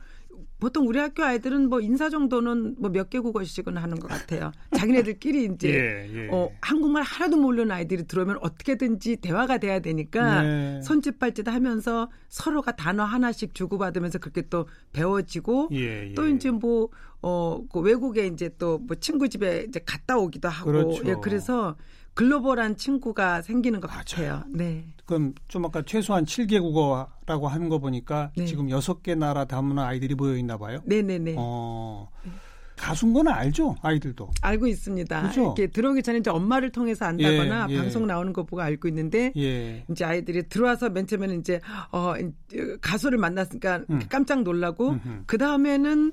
보통 0.60 0.88
우리 0.88 1.00
학교 1.00 1.24
아이들은 1.24 1.70
뭐 1.70 1.80
인사 1.80 2.10
정도는 2.10 2.76
뭐 2.80 2.90
몇 2.92 3.10
개 3.10 3.20
국어씩은 3.20 3.78
하는 3.78 3.98
것 4.00 4.08
같아요. 4.10 4.52
자기네들끼리 4.76 5.46
이제 5.56 5.70
예, 5.70 6.26
예. 6.26 6.30
어, 6.32 6.50
한국말 6.62 7.04
하나도 7.04 7.38
모르는 7.38 7.72
아이들이 7.72 8.06
들어오면 8.06 8.40
어떻게든지 8.42 9.18
대화가 9.18 9.58
돼야 9.58 9.80
되니까 9.80 10.42
네. 10.44 10.82
손짓발짓 10.82 11.48
하면서 11.48 12.10
서로가 12.28 12.76
단어 12.76 13.04
하나씩 13.04 13.56
주고받으면서 13.56 14.20
그렇게 14.20 14.42
또 14.50 14.68
배워지고 14.92 15.70
예, 15.72 16.10
예. 16.10 16.14
또 16.14 16.28
이제 16.28 16.52
뭐 16.52 16.90
어, 17.22 17.62
그 17.72 17.80
외국에 17.80 18.28
이제 18.28 18.50
또 18.58 18.80
뭐 18.80 18.96
친구 18.98 19.28
집에 19.30 19.66
이제 19.68 19.80
갔다 19.86 20.18
오기도 20.18 20.48
하고 20.50 20.72
그렇죠. 20.72 21.04
예, 21.06 21.16
그래서 21.22 21.76
글로벌한 22.20 22.76
친구가 22.76 23.42
생기는 23.42 23.80
것 23.80 23.88
맞아요. 23.88 24.04
같아요. 24.04 24.44
네. 24.50 24.84
그럼 25.06 25.34
좀 25.48 25.64
아까 25.64 25.82
최소한 25.84 26.26
7개 26.26 26.60
국어라고 26.60 27.48
하는 27.48 27.70
거 27.70 27.80
보니까 27.80 28.32
네. 28.36 28.44
지금 28.44 28.68
6개 28.68 29.18
나라 29.18 29.46
다문화 29.46 29.88
아이들이 29.88 30.16
모여 30.16 30.36
있나 30.36 30.58
봐요. 30.58 30.82
네, 30.84 31.02
네, 31.02 31.18
네. 31.18 31.36
어. 31.38 32.10
가수인 32.76 33.14
건 33.14 33.30
알죠, 33.30 33.78
아이들도. 33.82 34.32
알고 34.42 34.68
있습니다. 34.68 35.22
그렇죠? 35.22 35.42
이렇게 35.44 35.68
들어오기 35.68 36.04
전에 36.04 36.18
이제 36.20 36.30
엄마를 36.30 36.72
통해서 36.74 37.06
안다거나 37.06 37.68
예, 37.70 37.74
예. 37.74 37.78
방송 37.78 38.06
나오는 38.06 38.34
거 38.34 38.44
보고 38.44 38.62
알고 38.62 38.90
있는데 38.90 39.32
예. 39.38 39.86
이제 39.90 40.04
아이들이 40.04 40.44
들어와서 40.50 40.90
맨 40.90 41.08
처음에는 41.08 41.40
이제 41.40 41.62
어 41.92 42.16
가수를 42.82 43.18
만났으니까 43.18 43.84
음. 43.90 44.02
깜짝 44.10 44.44
놀라고 44.44 44.98
그 45.26 45.38
다음에는 45.38 46.12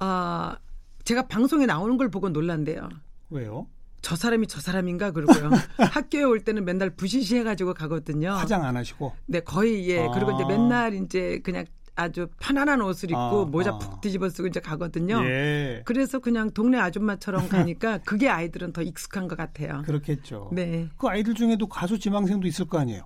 아 0.00 0.56
어, 0.56 0.60
제가 1.04 1.28
방송에 1.28 1.64
나오는 1.64 1.96
걸 1.96 2.10
보고 2.10 2.28
놀란대요. 2.28 2.88
왜요? 3.30 3.66
저 4.02 4.16
사람이 4.16 4.46
저 4.46 4.60
사람인가 4.60 5.10
그러고요. 5.10 5.50
학교에 5.92 6.22
올 6.22 6.40
때는 6.40 6.64
맨날 6.64 6.90
부시시해가지고 6.90 7.74
가거든요. 7.74 8.30
화장 8.30 8.64
안 8.64 8.76
하시고? 8.76 9.12
네, 9.26 9.40
거의 9.40 9.88
예. 9.90 10.00
아. 10.06 10.10
그리고 10.10 10.32
이제 10.32 10.44
맨날 10.44 10.94
이제 10.94 11.40
그냥 11.42 11.64
아주 11.96 12.28
편안한 12.40 12.80
옷을 12.80 13.10
입고 13.10 13.18
아, 13.18 13.44
모자 13.44 13.72
아. 13.72 13.78
푹 13.78 14.00
뒤집어 14.00 14.28
쓰고 14.28 14.48
이제 14.48 14.60
가거든요. 14.60 15.22
예. 15.24 15.82
그래서 15.84 16.18
그냥 16.18 16.50
동네 16.50 16.78
아줌마처럼 16.78 17.48
가니까 17.48 17.98
그게 18.06 18.28
아이들은 18.28 18.72
더 18.72 18.82
익숙한 18.82 19.28
것 19.28 19.36
같아요. 19.36 19.82
그렇겠죠. 19.84 20.50
네. 20.52 20.88
그 20.96 21.08
아이들 21.08 21.34
중에도 21.34 21.66
가수 21.66 21.98
지망생도 21.98 22.46
있을 22.46 22.66
거 22.66 22.78
아니에요? 22.78 23.02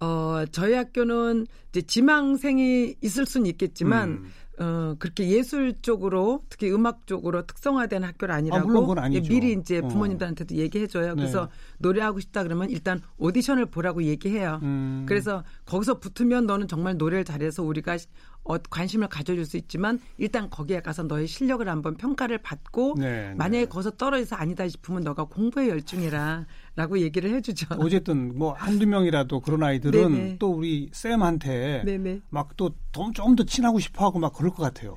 어, 0.00 0.44
저희 0.50 0.74
학교는 0.74 1.46
이제 1.70 1.82
지망생이 1.82 2.96
있을 3.02 3.26
수는 3.26 3.46
있겠지만 3.46 4.08
음. 4.08 4.32
어, 4.60 4.94
그렇게 4.98 5.28
예술 5.30 5.80
쪽으로 5.80 6.44
특히 6.50 6.70
음악 6.70 7.06
쪽으로 7.06 7.46
특성화된 7.46 8.04
학교는 8.04 8.34
아니라고 8.34 8.94
아, 9.00 9.10
예, 9.10 9.20
미리 9.22 9.52
이제 9.52 9.78
어. 9.78 9.88
부모님들한테도 9.88 10.54
어. 10.54 10.58
얘기해줘요. 10.58 11.16
그래서 11.16 11.46
네. 11.46 11.52
노래하고 11.78 12.20
싶다 12.20 12.42
그러면 12.42 12.68
일단 12.68 13.00
오디션을 13.16 13.66
보라고 13.66 14.02
얘기해요. 14.02 14.60
음. 14.62 15.06
그래서 15.08 15.44
거기서 15.64 15.98
붙으면 15.98 16.46
너는 16.46 16.68
정말 16.68 16.98
노래를 16.98 17.24
잘해서 17.24 17.62
우리가 17.62 17.96
어, 18.44 18.58
관심을 18.58 19.08
가져줄 19.08 19.46
수 19.46 19.56
있지만 19.56 19.98
일단 20.18 20.50
거기에 20.50 20.80
가서 20.80 21.04
너의 21.04 21.26
실력을 21.26 21.66
한번 21.66 21.96
평가를 21.96 22.38
받고 22.38 22.96
네, 22.98 23.32
만약에 23.36 23.64
네. 23.64 23.66
거기서 23.66 23.92
떨어져서 23.92 24.36
아니다 24.36 24.68
싶으면 24.68 25.02
너가 25.02 25.24
공부에 25.24 25.68
열중해라 25.68 26.46
라고 26.76 26.98
얘기를 26.98 27.34
해주죠. 27.34 27.66
어쨌든 27.80 28.36
뭐 28.38 28.52
한두 28.52 28.86
명이라도 28.86 29.40
그런 29.40 29.62
아이들은 29.62 30.12
네네. 30.12 30.36
또 30.38 30.50
우리 30.52 30.88
쌤한테 30.92 31.82
막 32.30 32.56
또 32.56 32.70
좀더 32.92 33.44
친하고 33.44 33.78
싶어 33.78 34.04
하고 34.04 34.18
막 34.18 34.32
그럴 34.32 34.50
것 34.50 34.62
같아요. 34.62 34.96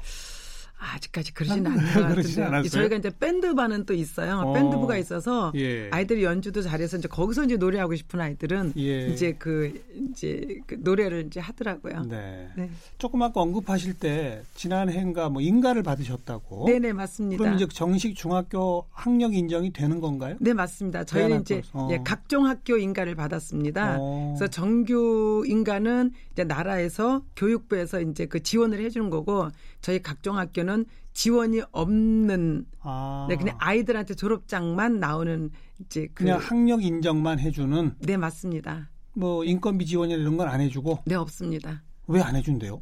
아직까지 0.84 1.34
그러지는 1.34 1.72
않은 1.72 1.86
것 1.94 2.02
같은데 2.16 2.44
않았어요? 2.44 2.70
저희가 2.70 2.96
이제 2.98 3.12
밴드반은 3.20 3.86
또 3.86 3.94
있어요. 3.94 4.40
어. 4.46 4.54
밴드부가 4.54 4.98
있어서 4.98 5.52
예. 5.56 5.90
아이들이 5.92 6.24
연주도 6.24 6.62
잘해서 6.62 6.98
이제 6.98 7.08
거기서 7.08 7.46
이제 7.46 7.56
노래하고 7.58 7.96
싶은 7.96 8.20
아이들은 8.20 8.74
예. 8.78 9.08
이제 9.08 9.34
그 9.40 9.82
이제 10.12 10.60
그 10.68 10.78
노래를 10.80 11.26
이제 11.28 11.40
하더라고요. 11.40 12.04
네. 12.10 12.50
네. 12.56 12.70
조금 12.98 13.22
아까 13.22 13.42
언급하실 13.42 13.94
때 13.96 14.42
지난 14.56 14.90
해인가 14.90 15.30
뭐 15.30 15.42
인가를 15.42 15.84
받으셨다고. 15.84 16.66
네네 16.68 16.94
맞습니다. 16.94 17.42
그럼 17.42 17.56
이제 17.56 17.68
정식 17.72 18.16
중학교 18.16 18.86
학력 18.92 19.34
인정이 19.34 19.72
되는 19.72 20.00
건가요? 20.02 20.36
네 20.40 20.54
맞습니다. 20.54 21.04
저희는 21.06 21.42
이제 21.42 21.62
어. 21.74 21.88
예, 21.92 22.00
각종 22.04 22.46
학교 22.46 22.78
인가를 22.78 23.16
받았습니다. 23.16 23.98
어. 24.00 24.36
그래서 24.38 24.50
정규 24.52 25.44
인가는 25.48 26.12
이제 26.34 26.44
나라에서 26.44 27.22
교육부에서 27.36 28.02
이제 28.02 28.26
그 28.26 28.42
지원을 28.44 28.80
해주는 28.84 29.10
거고 29.10 29.50
저희 29.84 30.02
각종 30.02 30.38
학교는 30.40 30.86
지원이 31.14 31.62
없는 31.72 32.66
아. 32.80 33.28
네, 33.30 33.36
그냥 33.36 33.56
아이들한테 33.60 34.16
졸업장만 34.16 35.00
나오는 35.00 35.52
이제 35.80 36.08
그 36.16 36.24
그냥 36.24 36.40
학력 36.40 36.84
인정만 36.84 37.38
해주는 37.40 37.96
네 38.00 38.18
맞습니다. 38.18 38.90
뭐 39.14 39.44
인건비 39.44 39.86
지원이나 39.86 40.20
이런 40.20 40.38
건 40.38 40.48
안 40.48 40.60
해주고 40.62 41.04
네 41.06 41.14
없습니다. 41.16 41.84
왜 42.08 42.22
안 42.22 42.36
해준대요? 42.36 42.82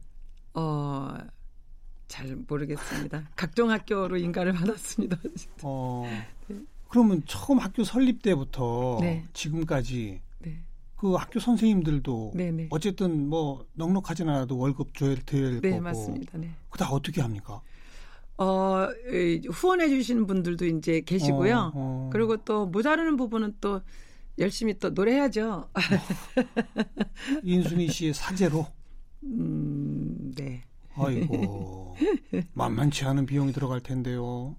어 0.53 1.17
잘 2.07 2.35
모르겠습니다. 2.47 3.23
각종 3.37 3.71
학교로 3.71 4.17
인가를 4.17 4.51
받았습니다. 4.51 5.17
어, 5.63 6.03
네. 6.49 6.57
그러면 6.89 7.23
처음 7.25 7.57
학교 7.59 7.85
설립 7.85 8.21
때부터 8.21 8.97
네. 8.99 9.25
지금까지 9.33 10.19
네. 10.19 10.21
그 11.01 11.15
학교 11.15 11.39
선생님들도 11.39 12.33
네네. 12.35 12.67
어쨌든 12.69 13.27
뭐 13.27 13.65
넉넉하진 13.73 14.29
않아도 14.29 14.59
월급 14.59 14.93
줘야 14.95 15.15
될 15.25 15.59
네, 15.59 15.71
거고. 15.71 15.81
맞습니다. 15.81 16.37
네. 16.37 16.51
그다 16.69 16.91
어떻게 16.91 17.21
합니까? 17.21 17.59
어, 18.37 18.87
후원해 19.51 19.89
주시는 19.89 20.27
분들도 20.27 20.63
이제 20.67 21.01
계시고요. 21.01 21.55
어, 21.57 21.71
어. 21.73 22.09
그리고 22.13 22.37
또 22.45 22.67
모자르는 22.67 23.17
부분은 23.17 23.55
또 23.59 23.81
열심히 24.37 24.77
또 24.77 24.91
노래해야죠. 24.91 25.69
인순이 27.41 27.87
씨의 27.87 28.13
사제로. 28.13 28.67
음, 29.23 30.31
네. 30.35 30.61
아이고 30.93 31.95
만만치 32.53 33.05
않은 33.05 33.25
비용이 33.25 33.53
들어갈 33.53 33.79
텐데요. 33.79 34.55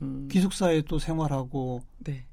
음, 0.00 0.26
기숙사에 0.32 0.80
또 0.88 0.98
생활하고 0.98 1.82
네. 1.98 2.24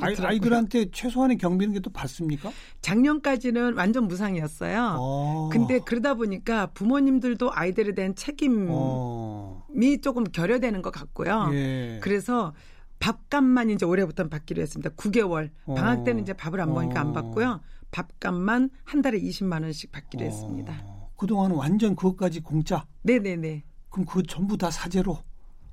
아이, 0.00 0.14
아이들한테 0.18 0.90
최소한의 0.92 1.38
경비는 1.38 1.74
게 1.74 1.80
또 1.80 1.90
받습니까? 1.90 2.50
작년까지는 2.80 3.74
완전 3.76 4.06
무상이었어요. 4.08 4.96
어. 5.00 5.48
근데 5.52 5.80
그러다 5.80 6.14
보니까 6.14 6.66
부모님들도 6.66 7.52
아이들에 7.52 7.92
대한 7.94 8.14
책임이 8.14 8.66
어. 8.70 9.66
조금 10.02 10.24
결여되는 10.24 10.80
것 10.82 10.90
같고요. 10.90 11.50
예. 11.52 11.98
그래서 12.02 12.54
밥값만 13.00 13.70
이제 13.70 13.84
올해부터 13.84 14.28
받기로 14.28 14.62
했습니다. 14.62 14.90
9개월. 14.90 15.50
어. 15.66 15.74
방학 15.74 16.04
때는 16.04 16.22
이제 16.22 16.32
밥을 16.32 16.60
안 16.60 16.68
먹으니까 16.68 17.00
어. 17.00 17.04
안 17.04 17.12
받고요. 17.12 17.60
밥값만 17.90 18.70
한 18.84 19.02
달에 19.02 19.18
20만 19.20 19.62
원씩 19.62 19.90
받기로 19.90 20.24
했습니다. 20.24 20.80
어. 20.84 21.10
그동안은 21.16 21.56
완전 21.56 21.96
그것까지 21.96 22.40
공짜. 22.40 22.86
네네네. 23.02 23.64
그럼 23.90 24.06
그거 24.06 24.22
전부 24.22 24.56
다 24.56 24.70
사제로 24.70 25.18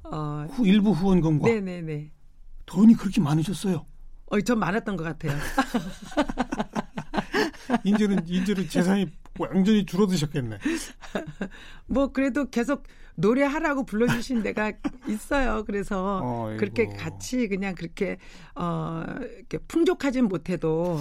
어, 0.04 0.46
후 0.50 0.66
일부 0.66 0.92
후원금과 0.92 1.48
네네네. 1.48 2.12
돈이 2.66 2.96
그렇게 2.96 3.22
많으셨어요. 3.22 3.86
어, 4.32 4.42
전 4.42 4.60
많았던 4.60 4.96
것 4.98 5.04
같아요. 5.04 5.38
인제는 7.84 8.28
인제는 8.28 8.70
재산이 8.70 9.08
완전히 9.40 9.86
줄어드셨겠네. 9.86 10.58
뭐 11.88 12.12
그래도 12.12 12.50
계속 12.50 12.84
노래하라고 13.16 13.86
불러주신 13.86 14.44
데가 14.44 14.74
있어요. 15.08 15.64
그래서 15.66 16.22
어이구. 16.24 16.60
그렇게 16.60 16.88
같이 16.88 17.48
그냥 17.48 17.76
그렇게 17.76 18.18
어 18.56 19.04
이렇게 19.38 19.58
풍족하진 19.68 20.26
못해도 20.26 21.00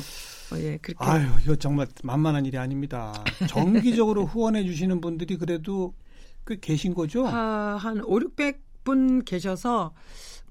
어, 0.52 0.58
예 0.58 0.78
그렇게 0.78 1.04
아유, 1.04 1.28
이거 1.42 1.56
정말 1.56 1.86
만만한 2.02 2.46
일이 2.46 2.56
아닙니다. 2.58 3.12
정기적으로 3.48 4.26
후원해 4.26 4.64
주시는 4.64 5.00
분들이 5.00 5.36
그래도 5.36 5.94
꽤 6.46 6.58
계신 6.58 6.94
거죠? 6.94 7.26
아, 7.26 7.76
한 7.80 8.00
5, 8.02 8.18
600분 8.20 9.24
계셔서 9.24 9.94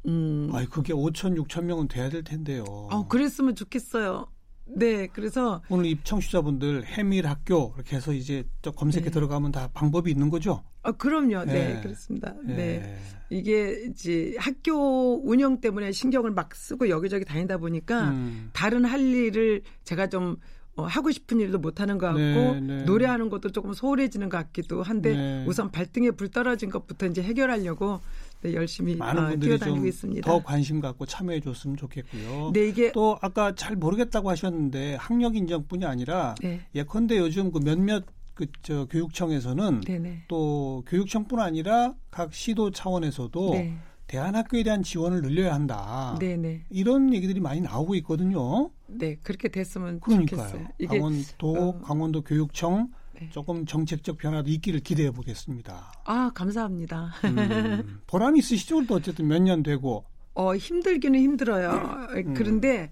음 0.05 0.49
아이, 0.53 0.65
그게 0.65 0.93
5천, 0.93 1.37
6천 1.37 1.63
명은 1.63 1.87
돼야 1.87 2.09
될 2.09 2.23
텐데요. 2.23 2.63
어, 2.63 3.07
그랬으면 3.07 3.55
좋겠어요. 3.55 4.27
네, 4.69 5.07
그래서 5.07 5.61
오늘 5.69 5.85
이 5.85 5.97
청취자분들 6.03 6.85
해밀 6.85 7.27
학교 7.27 7.73
이렇게 7.75 7.95
해서 7.95 8.11
이제 8.13 8.43
저 8.61 8.71
검색에 8.71 9.05
네. 9.05 9.11
들어가면 9.11 9.51
다 9.51 9.69
방법이 9.73 10.11
있는 10.11 10.29
거죠? 10.29 10.63
어, 10.83 10.91
그럼요. 10.91 11.45
네, 11.45 11.75
네. 11.75 11.81
그렇습니다. 11.81 12.33
예. 12.49 12.53
네. 12.53 12.97
이게 13.29 13.85
이제 13.89 14.35
학교 14.37 15.21
운영 15.25 15.59
때문에 15.59 15.91
신경을 15.91 16.31
막 16.31 16.55
쓰고 16.55 16.89
여기저기 16.89 17.25
다니다 17.25 17.57
보니까 17.57 18.09
음. 18.09 18.49
다른 18.53 18.85
할 18.85 19.01
일을 19.01 19.63
제가 19.83 20.07
좀 20.07 20.37
어, 20.77 20.83
하고 20.85 21.11
싶은 21.11 21.39
일도 21.39 21.57
못 21.57 21.81
하는 21.81 21.97
것 21.97 22.07
같고 22.07 22.19
네, 22.19 22.59
네. 22.61 22.83
노래하는 22.83 23.29
것도 23.29 23.51
조금 23.51 23.73
소홀해지는 23.73 24.29
것 24.29 24.37
같기도 24.37 24.83
한데 24.83 25.15
네. 25.15 25.45
우선 25.47 25.71
발등에 25.71 26.11
불 26.11 26.29
떨어진 26.29 26.69
것부터 26.69 27.07
이제 27.07 27.23
해결하려고 27.23 27.99
네, 28.41 28.53
열심히 28.53 28.95
많은 28.95 29.23
어, 29.23 29.27
분들이 29.29 29.49
뛰어다니고 29.49 29.77
좀 29.77 29.87
있습니다. 29.87 30.31
더 30.31 30.43
관심 30.43 30.79
갖고 30.79 31.05
참여해 31.05 31.39
줬으면 31.41 31.77
좋겠고요. 31.77 32.51
네, 32.53 32.67
이게 32.67 32.91
또 32.91 33.17
아까 33.21 33.55
잘 33.55 33.75
모르겠다고 33.75 34.29
하셨는데 34.29 34.95
학력 34.95 35.35
인정뿐이 35.35 35.85
아니라 35.85 36.35
네, 36.41 36.61
예컨대 36.75 37.17
요즘 37.17 37.51
그 37.51 37.59
몇몇 37.59 38.05
그저 38.35 38.85
교육청에서는 38.85 39.81
네, 39.81 39.97
네. 39.99 40.23
또 40.27 40.83
교육청뿐 40.87 41.39
아니라 41.39 41.95
각 42.11 42.33
시도 42.33 42.69
차원에서도 42.69 43.49
네, 43.53 43.75
대안학교에 44.05 44.63
대한 44.63 44.83
지원을 44.83 45.21
늘려야 45.21 45.55
한다. 45.55 46.15
네, 46.19 46.37
네, 46.37 46.63
이런 46.69 47.13
얘기들이 47.13 47.39
많이 47.39 47.61
나오고 47.61 47.95
있거든요. 47.95 48.69
네, 48.85 49.17
그렇게 49.23 49.49
됐으면 49.49 49.99
그러니까요. 49.99 50.47
좋겠어요. 50.47 50.67
이게 50.77 50.97
강원도 50.99 51.55
어, 51.55 51.81
강원도 51.81 52.21
교육청 52.21 52.89
네. 53.19 53.29
조금 53.31 53.65
정책적 53.65 54.17
변화도 54.17 54.49
있기를 54.49 54.79
기대해 54.81 55.11
보겠습니다. 55.11 55.91
아 56.05 56.31
감사합니다. 56.33 57.11
음, 57.25 57.99
보람 58.07 58.35
있으시죠? 58.37 58.85
또 58.85 58.95
어쨌든 58.95 59.27
몇 59.27 59.39
년 59.41 59.63
되고. 59.63 60.05
어 60.33 60.55
힘들기는 60.55 61.19
힘들어요. 61.19 62.07
음. 62.15 62.33
그런데 62.35 62.91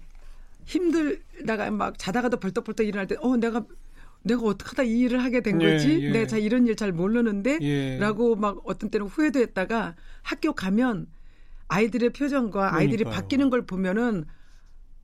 힘들다가 0.64 1.70
막 1.70 1.96
자다가도 1.98 2.38
벌떡벌떡 2.40 2.86
일어날 2.86 3.06
때, 3.06 3.16
어 3.20 3.36
내가 3.36 3.64
내가 4.22 4.42
어떻게 4.42 4.68
하다 4.70 4.82
이 4.82 4.98
일을 5.00 5.22
하게 5.22 5.40
된 5.40 5.60
예, 5.62 5.72
거지? 5.74 6.02
예. 6.02 6.10
내가 6.10 6.26
자 6.26 6.36
이런 6.38 6.66
일 6.66 6.74
잘 6.74 6.92
모르는데 6.92 7.58
예. 7.62 7.98
라고 7.98 8.34
막 8.34 8.58
어떤 8.64 8.90
때는 8.90 9.06
후회도 9.06 9.38
했다가 9.38 9.94
학교 10.22 10.52
가면 10.52 11.06
아이들의 11.68 12.10
표정과 12.10 12.74
아이들이 12.74 12.98
그러니까요. 13.04 13.22
바뀌는 13.22 13.50
걸 13.50 13.64
보면은 13.66 14.24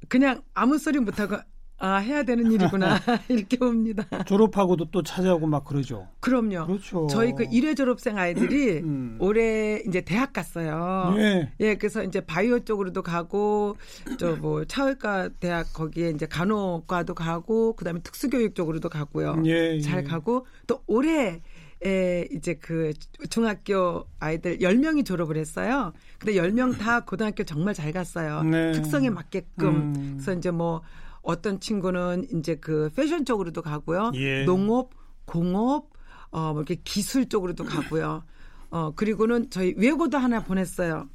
그냥 0.08 0.42
아무 0.54 0.78
소리 0.78 0.98
못하고 0.98 1.37
아 1.85 1.97
해야 1.97 2.23
되는 2.23 2.51
일이구나 2.53 2.97
이렇게 3.29 3.57
봅니다. 3.59 4.07
졸업하고도 4.25 4.92
또 4.92 5.03
찾아오고 5.03 5.49
막 5.49 5.64
그러죠. 5.64 6.07
그럼요. 6.21 6.66
그렇죠. 6.66 7.09
저희 7.11 7.33
그 7.33 7.45
1회 7.45 7.77
졸업생 7.77 8.16
아이들이 8.18 8.79
음. 8.79 9.16
올해 9.18 9.83
이제 9.88 10.01
대학 10.01 10.33
갔어요. 10.33 11.12
예. 11.18 11.51
예, 11.59 11.75
그래서 11.75 12.05
이제 12.05 12.21
바이오 12.21 12.61
쪽으로도 12.61 13.03
가고 13.03 13.77
저 14.18 14.33
뭐 14.42 14.64
차의과 14.64 15.31
대학 15.40 15.73
거기에 15.73 16.11
이제 16.11 16.27
간호과도 16.27 17.14
가고 17.14 17.75
그다음에 17.75 18.01
특수교육 18.01 18.55
쪽으로도 18.55 18.88
가고요. 18.88 19.42
예, 19.47 19.81
잘 19.81 20.01
예. 20.01 20.03
가고 20.05 20.47
또 20.68 20.83
올해 20.87 21.42
에 21.85 22.29
이제 22.31 22.55
그 22.55 22.92
중학교 23.29 24.05
아이들 24.21 24.59
10명이 24.59 25.05
졸업을 25.05 25.37
했어요. 25.37 25.92
근데 26.18 26.35
10명 26.40 26.79
다 26.79 27.01
고등학교 27.01 27.42
정말 27.42 27.75
잘 27.75 27.90
갔어요. 27.92 28.45
네. 28.45 28.71
특성에 28.71 29.11
맞게끔. 29.11 29.68
음. 29.68 30.11
그래서 30.14 30.33
이제 30.35 30.53
뭐 30.53 30.83
어떤 31.22 31.61
친구는 31.61 32.26
이제 32.35 32.56
그 32.56 32.90
패션 32.94 33.24
쪽으로도 33.24 33.62
가고요. 33.62 34.12
예. 34.14 34.44
농업, 34.44 34.90
공업, 35.24 35.90
어, 36.30 36.52
뭐 36.52 36.62
이렇게 36.62 36.76
기술 36.82 37.28
쪽으로도 37.28 37.64
가고요. 37.64 38.24
어, 38.70 38.92
그리고는 38.94 39.50
저희 39.50 39.74
외고도 39.76 40.18
하나 40.18 40.42
보냈어요. 40.42 41.08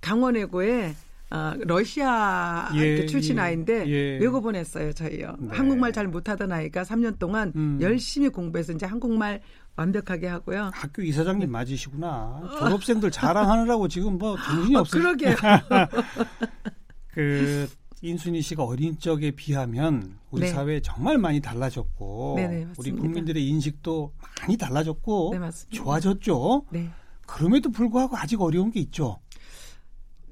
강원외고에 0.00 0.94
어, 1.30 1.54
러시아 1.58 2.70
예, 2.74 3.00
그 3.00 3.06
출신 3.06 3.38
예, 3.38 3.40
아이인데 3.40 3.88
예. 3.88 4.18
외고 4.18 4.40
보냈어요, 4.40 4.92
저희요. 4.92 5.34
네. 5.40 5.56
한국말 5.56 5.92
잘 5.92 6.06
못하던 6.06 6.52
아이가 6.52 6.82
3년 6.82 7.18
동안 7.18 7.52
음. 7.56 7.78
열심히 7.80 8.28
공부해서 8.28 8.72
이제 8.72 8.86
한국말 8.86 9.40
완벽하게 9.74 10.28
하고요. 10.28 10.70
학교 10.72 11.02
이사장님 11.02 11.50
맞으시구나. 11.50 12.42
졸업생들 12.58 13.10
자랑하느라고 13.10 13.88
지금 13.88 14.18
뭐 14.18 14.36
정신이 14.36 14.76
어, 14.76 14.80
없어요. 14.80 15.02
그러게요. 15.02 15.34
그 17.14 17.68
인순이 18.04 18.42
씨가 18.42 18.64
어린 18.64 18.98
적에 18.98 19.30
비하면 19.30 20.18
우리 20.30 20.42
네. 20.42 20.48
사회 20.48 20.80
정말 20.80 21.16
많이 21.16 21.40
달라졌고 21.40 22.34
네네, 22.36 22.56
우리 22.56 22.64
맞습니다. 22.66 23.00
국민들의 23.02 23.48
인식도 23.48 24.12
많이 24.42 24.56
달라졌고 24.58 25.30
네, 25.32 25.38
맞습니다. 25.38 25.74
좋아졌죠. 25.82 26.66
네. 26.70 26.90
그럼에도 27.26 27.70
불구하고 27.70 28.16
아직 28.18 28.42
어려운 28.42 28.70
게 28.70 28.80
있죠. 28.80 29.20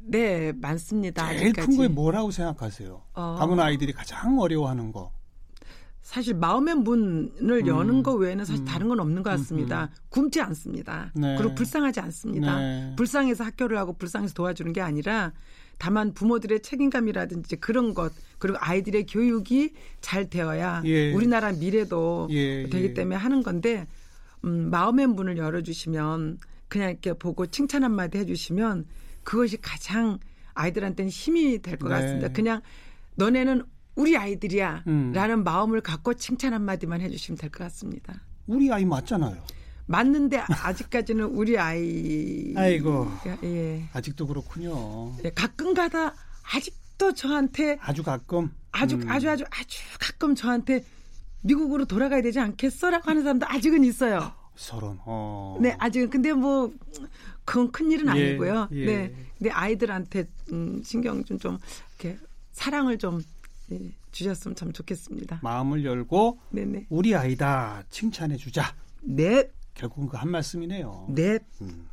네, 0.04 0.52
많습니다. 0.52 1.26
제일 1.28 1.40
큰 1.54 1.62
아직까지. 1.62 1.76
거에 1.78 1.88
뭐라고 1.88 2.30
생각하세요? 2.30 3.02
어. 3.14 3.36
가문 3.38 3.58
아이들이 3.58 3.92
가장 3.92 4.38
어려워하는 4.38 4.92
거. 4.92 5.10
사실 6.02 6.34
마음의 6.34 6.74
문을 6.74 7.32
음. 7.62 7.66
여는 7.66 8.02
거 8.02 8.12
외에는 8.14 8.44
사실 8.44 8.62
음. 8.62 8.66
다른 8.66 8.88
건 8.88 9.00
없는 9.00 9.22
것 9.22 9.30
같습니다. 9.30 9.88
굶지 10.10 10.42
않습니다. 10.42 11.10
네. 11.14 11.36
그리고 11.38 11.54
불쌍하지 11.54 12.00
않습니다. 12.00 12.58
네. 12.58 12.94
불쌍해서 12.96 13.44
학교를 13.44 13.78
하고 13.78 13.94
불쌍해서 13.94 14.34
도와주는 14.34 14.72
게 14.74 14.82
아니라 14.82 15.32
다만 15.82 16.14
부모들의 16.14 16.60
책임감이라든지 16.60 17.56
그런 17.56 17.92
것 17.92 18.12
그리고 18.38 18.56
아이들의 18.60 19.04
교육이 19.06 19.72
잘 20.00 20.30
되어야 20.30 20.82
예. 20.84 21.12
우리나라 21.12 21.50
미래도 21.50 22.28
예, 22.30 22.68
되기 22.70 22.84
예. 22.84 22.94
때문에 22.94 23.16
하는 23.16 23.42
건데 23.42 23.88
음, 24.44 24.70
마음의 24.70 25.08
문을 25.08 25.38
열어주시면 25.38 26.38
그냥 26.68 26.90
이렇게 26.90 27.12
보고 27.14 27.46
칭찬 27.46 27.82
한마디 27.82 28.18
해주시면 28.18 28.86
그것이 29.24 29.56
가장 29.60 30.20
아이들한테는 30.54 31.10
힘이 31.10 31.60
될것 31.60 31.88
네. 31.88 31.94
같습니다. 31.96 32.28
그냥 32.28 32.60
너네는 33.16 33.64
우리 33.96 34.16
아이들이야 34.16 34.84
음. 34.86 35.10
라는 35.12 35.42
마음을 35.42 35.80
갖고 35.80 36.14
칭찬 36.14 36.54
한마디만 36.54 37.00
해주시면 37.00 37.38
될 37.38 37.50
것 37.50 37.64
같습니다. 37.64 38.22
우리 38.46 38.72
아이 38.72 38.84
맞잖아요. 38.84 39.36
맞는데 39.92 40.38
아직까지는 40.38 41.26
우리 41.26 41.58
아이 41.58 42.54
아이고. 42.56 43.08
예. 43.44 43.88
아직도 43.92 44.26
그렇군요. 44.26 45.12
예, 45.24 45.30
가끔 45.30 45.74
가다 45.74 46.14
아직도 46.54 47.12
저한테 47.14 47.76
아주 47.80 48.02
가끔. 48.02 48.50
아주 48.72 48.96
음. 48.96 49.08
아주 49.08 49.28
아주 49.28 49.44
아주 49.50 49.78
가끔 50.00 50.34
저한테 50.34 50.82
미국으로 51.42 51.84
돌아가야 51.84 52.22
되지 52.22 52.40
않겠어라고 52.40 53.10
하는 53.10 53.22
사람도 53.22 53.46
아직은 53.46 53.84
있어요. 53.84 54.32
서른. 54.56 54.96
어. 55.04 55.58
네, 55.60 55.76
아직은 55.78 56.08
근데 56.08 56.32
뭐 56.32 56.72
그건 57.44 57.70
큰 57.70 57.90
일은 57.90 58.06
예, 58.16 58.28
아니고요. 58.30 58.68
예. 58.72 58.86
네, 58.86 59.14
근데 59.38 59.50
아이들한테 59.50 60.24
음, 60.52 60.80
신경 60.82 61.22
좀 61.24 61.38
좀 61.38 61.58
이렇게 62.00 62.18
사랑을 62.52 62.96
좀 62.98 63.20
예, 63.72 63.78
주셨으면 64.10 64.54
참 64.56 64.72
좋겠습니다. 64.72 65.40
마음을 65.42 65.84
열고 65.84 66.38
네네. 66.50 66.86
우리 66.88 67.14
아이다 67.14 67.82
칭찬해 67.90 68.36
주자. 68.38 68.74
네. 69.02 69.44
결국은 69.74 70.08
그 70.08 70.16
한 70.16 70.30
말씀이네요. 70.30 71.06
네. 71.10 71.38
음. 71.60 71.88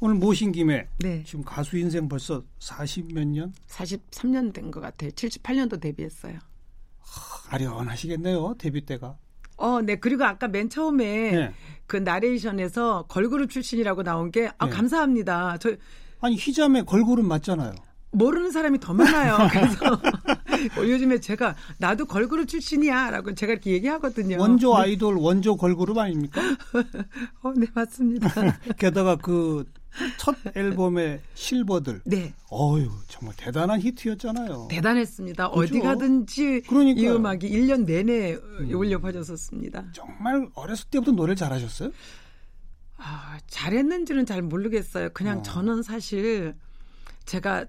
오늘 0.00 0.16
모신 0.16 0.52
김에 0.52 0.86
네. 0.98 1.22
지금 1.24 1.44
가수 1.44 1.78
인생 1.78 2.08
벌써 2.08 2.42
40 2.58 3.14
몇 3.14 3.26
년? 3.26 3.52
43년 3.68 4.52
된 4.52 4.70
것 4.70 4.80
같아요. 4.80 5.10
78년도 5.10 5.80
데뷔했어요. 5.80 6.38
하, 7.00 7.54
아련하시겠네요. 7.56 8.54
데뷔 8.58 8.84
때가. 8.84 9.16
어, 9.56 9.80
네. 9.80 9.96
그리고 9.96 10.24
아까 10.24 10.48
맨 10.48 10.68
처음에 10.68 11.30
네. 11.30 11.52
그 11.86 11.96
나레이션에서 11.96 13.04
걸그룹 13.08 13.50
출신이라고 13.50 14.02
나온 14.02 14.30
게 14.30 14.50
아, 14.58 14.66
네. 14.66 14.72
감사합니다. 14.72 15.58
저 15.58 15.70
아니 16.20 16.36
희자매 16.36 16.82
걸그룹 16.82 17.24
맞잖아요. 17.24 17.74
모르는 18.14 18.50
사람이 18.50 18.80
더 18.80 18.94
많아요. 18.94 19.36
그래서 19.50 19.94
어, 19.94 20.82
요즘에 20.82 21.20
제가 21.20 21.54
나도 21.78 22.06
걸그룹 22.06 22.48
출신이야라고 22.48 23.34
제가 23.34 23.52
이렇게 23.52 23.72
얘기하거든요. 23.72 24.38
원조 24.40 24.74
네. 24.76 24.82
아이돌 24.82 25.16
원조 25.18 25.56
걸그룹 25.56 25.98
아닙니까? 25.98 26.40
어, 27.42 27.52
네 27.56 27.66
맞습니다. 27.74 28.30
게다가 28.78 29.16
그 29.16 29.64
첫 30.18 30.34
앨범의 30.54 31.20
실버들. 31.34 32.02
네. 32.04 32.34
어유 32.50 32.90
정말 33.08 33.34
대단한 33.36 33.80
히트였잖아요. 33.80 34.68
대단했습니다. 34.70 35.50
그렇죠? 35.50 35.60
어디 35.74 35.80
가든지 35.80 36.62
그러니까요. 36.62 37.04
이 37.04 37.08
음악이 37.16 37.48
1년 37.48 37.84
내내 37.84 38.34
음. 38.34 38.70
울려 38.74 38.98
퍼졌었습니다. 38.98 39.86
정말 39.92 40.48
어렸을 40.54 40.86
때부터 40.90 41.12
노래를 41.12 41.36
잘하셨어요? 41.36 41.90
아, 42.96 43.38
잘했는지는 43.46 44.26
잘 44.26 44.42
모르겠어요. 44.42 45.10
그냥 45.12 45.38
어. 45.38 45.42
저는 45.42 45.82
사실 45.82 46.54
제가 47.24 47.66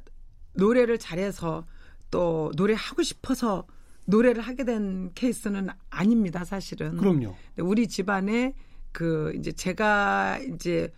노래를 0.56 0.98
잘해서 0.98 1.66
또 2.12 2.52
노래하고 2.56 3.04
싶어서 3.04 3.66
노래를 4.06 4.42
하게 4.42 4.64
된 4.64 5.12
케이스는 5.16 5.70
아닙니다, 5.90 6.46
사실은. 6.46 6.98
그럼요. 6.98 7.36
우리 7.58 7.88
집안에 7.88 8.54
그 8.92 9.34
이제 9.38 9.52
제가 9.52 10.40
이제 10.54 10.92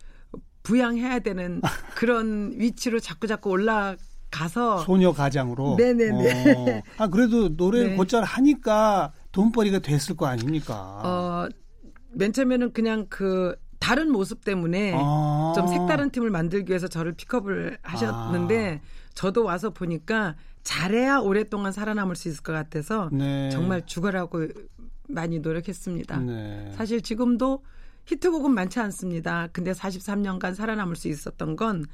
부양해야 0.62 1.20
되는 1.20 1.60
그런 1.96 2.52
위치로 2.56 3.00
자꾸 3.00 3.26
자꾸 3.26 3.50
올라 3.50 3.96
가서 4.30 4.78
소녀 4.78 5.12
가장으로. 5.12 5.76
네네네. 5.78 6.54
어. 6.54 6.82
아 6.98 7.08
그래도 7.08 7.48
노래를 7.48 7.90
네. 7.90 7.96
곧잘 7.96 8.24
하니까 8.24 9.12
돈벌이가 9.32 9.78
됐을 9.78 10.16
거 10.16 10.26
아닙니까? 10.26 10.74
어, 11.02 11.48
맨 12.12 12.32
처음에는 12.34 12.72
그냥 12.72 13.06
그 13.08 13.56
다른 13.78 14.10
모습 14.12 14.44
때문에 14.44 14.92
아. 14.94 15.52
좀 15.54 15.66
색다른 15.66 16.10
팀을 16.10 16.30
만들기 16.30 16.70
위해서 16.70 16.88
저를 16.88 17.12
픽업을 17.12 17.78
하셨는데 17.82 18.80
아. 18.82 19.07
저도 19.18 19.42
와서 19.42 19.70
보니까 19.70 20.36
잘해야 20.62 21.18
오랫동안 21.18 21.72
살아남을 21.72 22.14
수 22.14 22.28
있을 22.28 22.44
것 22.44 22.52
같아서 22.52 23.08
네. 23.10 23.50
정말 23.50 23.84
죽어라고 23.84 24.46
많이 25.08 25.40
노력했습니다. 25.40 26.20
네. 26.20 26.72
사실 26.76 27.02
지금도 27.02 27.64
히트곡은 28.06 28.54
많지 28.54 28.78
않습니다. 28.78 29.48
근데 29.52 29.72
43년간 29.72 30.54
살아남을 30.54 30.94
수 30.94 31.08
있었던 31.08 31.56
건 31.56 31.84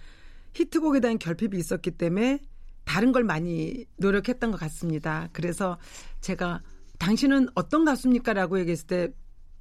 히트곡에 0.52 1.00
대한 1.00 1.18
결핍이 1.18 1.56
있었기 1.56 1.92
때문에 1.92 2.40
다른 2.84 3.10
걸 3.10 3.24
많이 3.24 3.86
노력했던 3.96 4.50
것 4.50 4.60
같습니다. 4.60 5.30
그래서 5.32 5.78
제가 6.20 6.60
당신은 6.98 7.48
어떤 7.54 7.86
가수입니까? 7.86 8.34
라고 8.34 8.58
얘기했을 8.58 8.86
때 8.86 9.08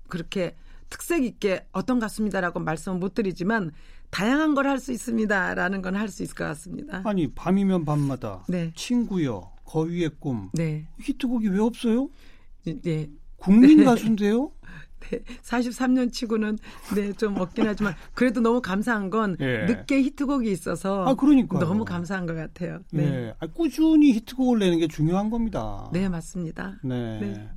그렇게 0.10 0.58
특색 0.94 1.24
있게 1.26 1.66
어떤 1.72 1.98
가수입니다라고 2.00 2.60
말씀은 2.60 3.00
못 3.00 3.16
드리지만 3.16 3.72
다양한 4.12 4.54
걸 4.54 4.68
할 4.68 4.78
수 4.80 4.92
있습니다라는 4.92 5.82
건 5.82 5.96
할 5.96 6.08
수 6.08 6.22
있을 6.22 6.36
것 6.36 6.44
같습니다. 6.46 7.02
아니 7.04 7.28
밤이면 7.34 7.84
밤마다 7.84 8.44
네. 8.48 8.72
친구요 8.76 9.50
거위의 9.66 10.12
꿈 10.20 10.50
네. 10.54 10.88
히트곡이 11.02 11.48
왜 11.50 11.60
없어요? 11.60 12.10
네. 12.66 13.10
국민 13.38 13.78
네. 13.80 13.86
가수인데요? 13.86 14.52
네. 15.10 15.20
43년 15.42 16.14
치고는 16.14 16.60
네, 16.96 17.12
좀 17.14 17.38
없긴 17.40 17.66
하지만 17.66 17.96
그래도 18.14 18.40
너무 18.40 18.62
감사한 18.62 19.10
건 19.10 19.36
예. 19.42 19.66
늦게 19.66 20.02
히트곡이 20.04 20.50
있어서 20.52 21.06
아, 21.08 21.16
그러니까 21.16 21.58
너무 21.60 21.84
감사한 21.86 22.28
것 22.28 22.36
같아요. 22.36 22.80
네. 22.92 23.10
네. 23.10 23.34
아, 23.40 23.48
꾸준히 23.48 24.14
히트곡을 24.14 24.60
내는 24.60 24.78
게 24.78 24.88
중요한 24.88 25.30
겁니다. 25.32 25.90
네, 25.92 26.08
맞습니다. 26.08 26.76
네. 26.84 27.20
네. 27.20 27.50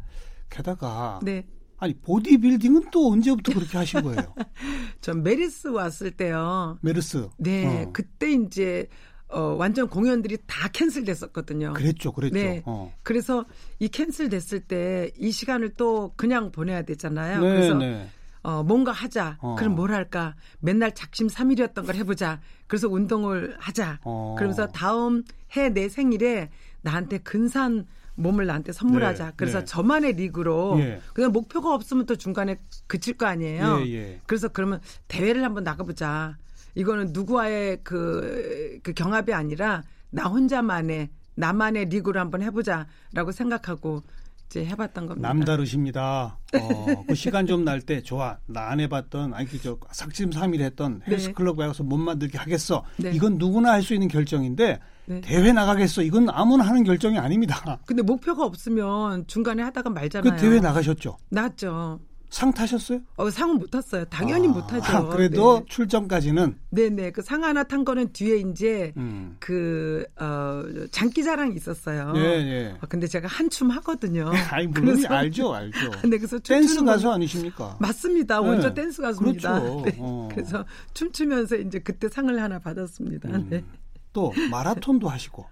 게다가 0.51 1.21
네. 1.23 1.45
아니 1.79 1.95
보디빌딩은 1.95 2.91
또 2.91 3.13
언제부터 3.13 3.53
그렇게 3.55 3.77
하신 3.79 4.03
거예요? 4.03 4.35
전 5.01 5.23
메르스 5.23 5.69
왔을 5.69 6.11
때요. 6.11 6.79
메르스. 6.81 7.29
네, 7.39 7.85
어. 7.85 7.91
그때 7.93 8.33
이제 8.33 8.87
어, 9.29 9.41
완전 9.59 9.89
공연들이 9.89 10.39
다 10.47 10.69
캔슬됐었거든요. 10.69 11.73
그랬죠, 11.75 12.13
그랬죠. 12.13 12.35
네. 12.35 12.63
어. 12.65 12.95
그래서 13.03 13.45
이 13.79 13.89
캔슬됐을 13.89 14.61
때 14.61 15.11
이 15.19 15.31
시간을 15.33 15.71
또 15.77 16.13
그냥 16.17 16.51
보내야 16.53 16.83
되잖아요. 16.83 17.41
네, 17.41 17.49
그래서 17.49 17.75
네. 17.75 18.09
어, 18.43 18.63
뭔가 18.63 18.93
하자. 18.93 19.39
어. 19.41 19.57
그럼 19.59 19.75
뭘 19.75 19.93
할까? 19.93 20.37
맨날 20.61 20.95
작심 20.95 21.29
삼일이었던 21.29 21.85
걸 21.85 21.95
해보자. 21.97 22.41
그래서 22.69 22.89
운동을 22.89 23.57
하자. 23.59 23.99
어. 24.05 24.35
그러면서 24.39 24.69
다음 24.69 25.25
해 25.57 25.69
내 25.71 25.89
생일에 25.89 26.51
나한테 26.83 27.19
근산 27.19 27.87
몸을 28.17 28.47
나한테 28.47 28.73
선물하자. 28.73 29.25
네, 29.25 29.33
그래서 29.37 29.61
네. 29.61 29.65
저만의 29.65 30.15
리그로 30.15 30.77
예. 30.81 31.01
그냥 31.15 31.33
목표가 31.33 31.75
없으면 31.75 32.07
또 32.07 32.17
중간에 32.17 32.59
그칠 32.87 33.17
거 33.17 33.27
아니에요. 33.27 33.83
예, 33.83 33.93
예. 33.93 34.21
그래서 34.27 34.49
그러면 34.49 34.81
대회를 35.09 35.45
한번 35.45 35.65
나가보자. 35.65 36.37
이거는 36.75 37.13
누구와의 37.13 37.81
그, 37.85 38.81
그 38.83 38.93
경합이 38.93 39.33
아니라 39.33 39.83
나 40.11 40.25
혼자만의 40.25 41.11
나만의 41.37 41.87
리그로 41.87 42.19
한번 42.19 42.43
해보자라고 42.43 43.33
생각하고 43.33 44.03
이제 44.49 44.65
해봤던 44.65 45.07
겁니다. 45.07 45.29
남다르십니다. 45.29 46.39
어, 46.55 47.05
그 47.09 47.15
시간 47.15 47.47
좀 47.47 47.65
날 47.65 47.81
때 47.81 48.01
좋아. 48.03 48.39
나 48.47 48.69
안 48.71 48.81
해봤던 48.81 49.35
아니 49.35 49.47
저 49.63 49.77
삭심삼일 49.91 50.61
했던 50.63 51.01
네. 51.07 51.13
헬스클럽 51.13 51.57
가서 51.57 51.83
몸 51.83 52.01
만들기 52.03 52.37
하겠어. 52.37 52.85
네. 52.97 53.11
이건 53.13 53.39
누구나 53.39 53.73
할 53.73 53.83
수 53.83 53.95
있는 53.95 54.09
결정인데 54.09 54.79
네. 55.07 55.21
대회 55.21 55.53
나가겠어. 55.53 56.03
이건 56.03 56.29
아무나 56.31 56.65
하는 56.65 56.83
결정이 56.85 57.19
아닙니다. 57.19 57.79
근데 57.87 58.03
목표가 58.03 58.45
없으면 58.45 59.27
중간에 59.27 59.63
하다가 59.63 59.91
말잖아요. 59.91 60.33
그 60.33 60.41
대회 60.41 60.59
나가셨죠? 60.61 61.17
나갔죠. 61.31 62.01
상 62.29 62.53
타셨어요? 62.53 63.01
어, 63.17 63.31
상은 63.31 63.59
못 63.59 63.71
탔어요. 63.71 64.05
당연히 64.07 64.49
아, 64.49 64.51
못 64.51 64.67
타죠. 64.67 65.09
그래도 65.11 65.61
네. 65.61 65.65
출전까지는 65.69 66.59
네네. 66.71 67.13
그 67.13 67.23
상 67.23 67.45
하나 67.45 67.63
탄 67.63 67.85
거는 67.85 68.13
뒤에 68.13 68.39
이제 68.39 68.93
음. 68.97 69.37
그 69.41 70.05
어, 70.21 70.63
장기자랑이 70.91 71.55
있었어요. 71.55 72.13
예, 72.17 72.21
예. 72.21 72.77
아, 72.81 72.87
근데 72.87 73.07
제가 73.07 73.29
한춤 73.29 73.71
하거든요. 73.71 74.31
아니 74.51 74.67
물론 74.67 74.97
그래서, 74.97 75.09
알죠, 75.15 75.55
알죠. 75.55 75.79
네, 76.09 76.19
그래서 76.19 76.39
댄스 76.39 76.85
가수 76.85 77.11
아니십니까? 77.11 77.77
맞습니다. 77.81 78.41
네. 78.41 78.49
원조 78.49 78.75
댄스 78.75 79.03
가수입니다. 79.03 79.61
그렇죠. 79.61 79.83
네. 79.87 79.97
어. 79.99 80.29
그래서 80.33 80.65
춤추면서 80.95 81.57
이제 81.57 81.79
그때 81.79 82.09
상을 82.09 82.41
하나 82.43 82.59
받았습니다. 82.59 83.29
음. 83.31 83.47
네. 83.49 83.65
또 84.13 84.33
마라톤도 84.51 85.09
하시고. 85.09 85.47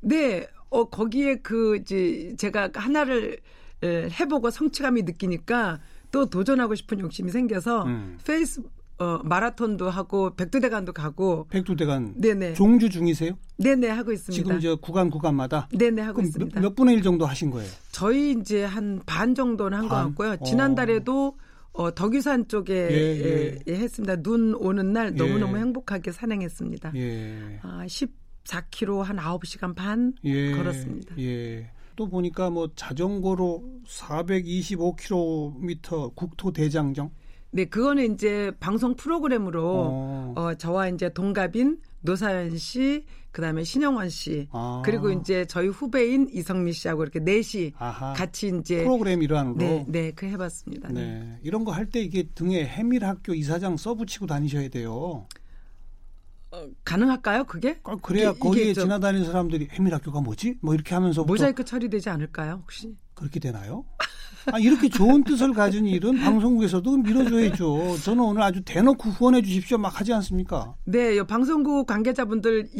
네. 0.00 0.46
어 0.70 0.84
거기에 0.88 1.36
그 1.36 1.76
이제 1.76 2.34
제가 2.38 2.70
하나를 2.74 3.38
해보고 3.82 4.50
성취감이 4.50 5.02
느끼니까 5.02 5.80
또 6.10 6.26
도전하고 6.26 6.74
싶은 6.74 7.00
욕심이 7.00 7.30
생겨서 7.30 7.84
음. 7.84 8.18
페이스 8.24 8.62
어, 9.00 9.20
마라톤도 9.22 9.88
하고 9.90 10.34
백두대간도 10.34 10.92
가고 10.92 11.46
백두대간 11.50 12.14
네네 12.16 12.54
종주 12.54 12.90
중이세요? 12.90 13.38
네네 13.56 13.88
하고 13.90 14.10
있습니다. 14.12 14.32
지금 14.32 14.60
저 14.60 14.74
구간 14.76 15.08
구간마다 15.08 15.68
네네 15.72 16.02
하고 16.02 16.20
있습니다. 16.20 16.60
몇, 16.60 16.68
몇, 16.70 16.74
분의 16.74 16.96
1 16.96 17.02
정도 17.02 17.24
하신 17.24 17.50
거예요? 17.50 17.70
저희 17.92 18.32
이제 18.32 18.64
한 18.64 19.00
반 19.06 19.34
정도는 19.36 19.78
한 19.78 19.88
것 19.88 19.94
같고요. 19.94 20.30
어. 20.32 20.36
지난달에도 20.44 21.36
어, 21.72 21.94
덕유산 21.94 22.48
쪽에 22.48 22.74
예, 22.90 22.96
예. 22.96 23.58
예, 23.68 23.72
했습니다. 23.76 24.16
눈 24.16 24.52
오는 24.56 24.92
날 24.92 25.14
너무너무 25.14 25.56
예. 25.56 25.60
행복하게 25.60 26.10
산행했습니다. 26.10 26.90
예. 26.96 27.60
아, 27.62 27.84
14km 27.86 29.02
한 29.04 29.16
9시간 29.18 29.76
반 29.76 30.12
예. 30.24 30.50
걸었습니다. 30.56 31.14
예. 31.20 31.70
또 31.98 32.08
보니까 32.08 32.48
뭐 32.48 32.68
자전거로 32.76 33.64
425km 33.88 36.14
국토 36.14 36.52
대장정. 36.52 37.10
네, 37.50 37.64
그거는 37.64 38.14
이제 38.14 38.52
방송 38.60 38.94
프로그램으로 38.94 39.64
어, 39.66 40.34
어 40.36 40.54
저와 40.54 40.88
이제 40.90 41.08
동갑인 41.12 41.78
노사연 42.02 42.56
씨, 42.58 43.04
그다음에 43.32 43.64
신영원 43.64 44.10
씨, 44.10 44.46
아. 44.52 44.82
그리고 44.84 45.10
이제 45.10 45.44
저희 45.46 45.66
후배인 45.68 46.28
이성미 46.32 46.72
씨하고 46.72 47.02
이렇게 47.02 47.18
넷이 47.18 47.72
아하. 47.78 48.12
같이 48.12 48.52
이제 48.60 48.84
프로그램 48.84 49.20
일환으로 49.22 49.56
네, 49.56 49.84
네, 49.88 50.12
그 50.12 50.26
해봤습니다. 50.26 50.90
네, 50.92 51.00
네. 51.00 51.38
이런 51.42 51.64
거 51.64 51.72
할 51.72 51.90
때 51.90 52.00
이게 52.00 52.28
등에 52.34 52.64
해밀 52.64 53.04
학교 53.04 53.34
이사장 53.34 53.76
써붙이고 53.76 54.26
다니셔야 54.26 54.68
돼요. 54.68 55.26
어, 56.50 56.66
가능할까요? 56.84 57.44
그게? 57.44 57.78
아, 57.84 57.96
그래야 58.00 58.30
이게, 58.30 58.38
거기에 58.38 58.62
이게 58.64 58.74
지나다니는 58.74 59.26
사람들이 59.26 59.68
해밀 59.72 59.94
학교가 59.94 60.20
뭐지? 60.20 60.56
뭐 60.62 60.74
이렇게 60.74 60.94
하면서 60.94 61.22
모자이크 61.24 61.64
처리되지 61.64 62.08
않을까요? 62.08 62.60
혹시? 62.62 62.96
그렇게 63.14 63.38
되나요? 63.38 63.84
아, 64.46 64.58
이렇게 64.58 64.88
좋은 64.88 65.24
뜻을 65.24 65.52
가진 65.52 65.84
일은 65.84 66.18
방송국에서도 66.18 66.96
밀어줘야죠. 66.98 67.98
저는 68.02 68.24
오늘 68.24 68.42
아주 68.42 68.62
대놓고 68.64 69.10
후원해 69.10 69.42
주십시오 69.42 69.76
막 69.76 70.00
하지 70.00 70.12
않습니까? 70.14 70.74
네, 70.84 71.22
방송국 71.22 71.86
관계자분들 71.86 72.70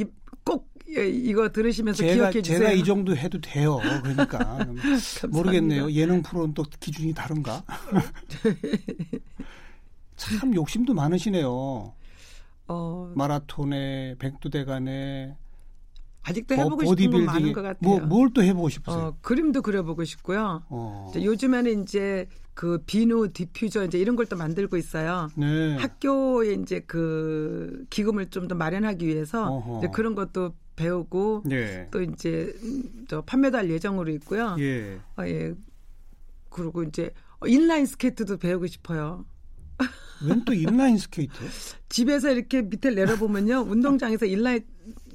꼭 0.44 0.70
이거 0.86 1.50
들으시면서 1.50 1.98
제가, 1.98 2.14
기억해 2.14 2.40
주세요. 2.40 2.58
제가 2.60 2.72
이 2.72 2.82
정도 2.82 3.14
해도 3.14 3.38
돼요. 3.42 3.78
그러니까 4.02 4.66
모르겠네요. 5.28 5.92
예능 5.92 6.22
프로는 6.22 6.54
또 6.54 6.62
기준이 6.80 7.12
다른가? 7.12 7.62
참 10.16 10.54
욕심도 10.54 10.94
많으시네요. 10.94 11.92
어... 12.68 13.12
마라톤에 13.16 14.16
백두대간에 14.18 15.36
아직도 16.22 16.54
해보고 16.56 16.82
뭐, 16.82 16.94
싶은 16.96 17.10
건 17.10 17.24
많은 17.24 17.52
것 17.52 17.62
같아요. 17.62 17.78
뭐, 17.80 18.00
뭘 18.00 18.30
또 18.34 18.42
해보고 18.42 18.68
싶으세요? 18.68 19.00
어, 19.00 19.16
그림도 19.22 19.62
그려보고 19.62 20.04
싶고요. 20.04 20.62
어. 20.68 21.10
요즘에는 21.14 21.82
이제 21.82 22.26
그 22.54 22.78
비누 22.84 23.32
디퓨저 23.32 23.84
이제 23.84 23.98
이런 23.98 24.14
걸 24.16 24.26
또 24.26 24.36
만들고 24.36 24.76
있어요. 24.76 25.28
네. 25.36 25.76
학교에 25.76 26.52
이제 26.54 26.80
그 26.80 27.86
기금을 27.88 28.26
좀 28.30 28.48
더 28.48 28.54
마련하기 28.54 29.06
위해서 29.06 29.80
그런 29.92 30.14
것도 30.14 30.52
배우고 30.76 31.44
네. 31.46 31.88
또 31.90 32.02
이제 32.02 32.52
저 33.08 33.22
판매도 33.22 33.66
예정으로 33.68 34.10
있고요. 34.12 34.56
예. 34.58 34.98
어, 35.16 35.22
예. 35.26 35.54
그리고 36.50 36.82
이제 36.82 37.10
인라인 37.46 37.86
스케이트도 37.86 38.36
배우고 38.36 38.66
싶어요. 38.66 39.24
웬 40.26 40.44
또 40.44 40.52
인라인 40.52 40.98
스케이트? 40.98 41.32
집에서 41.88 42.32
이렇게 42.32 42.62
밑에 42.62 42.90
내려보면요. 42.90 43.60
운동장에서 43.68 44.26
인라인 44.26 44.64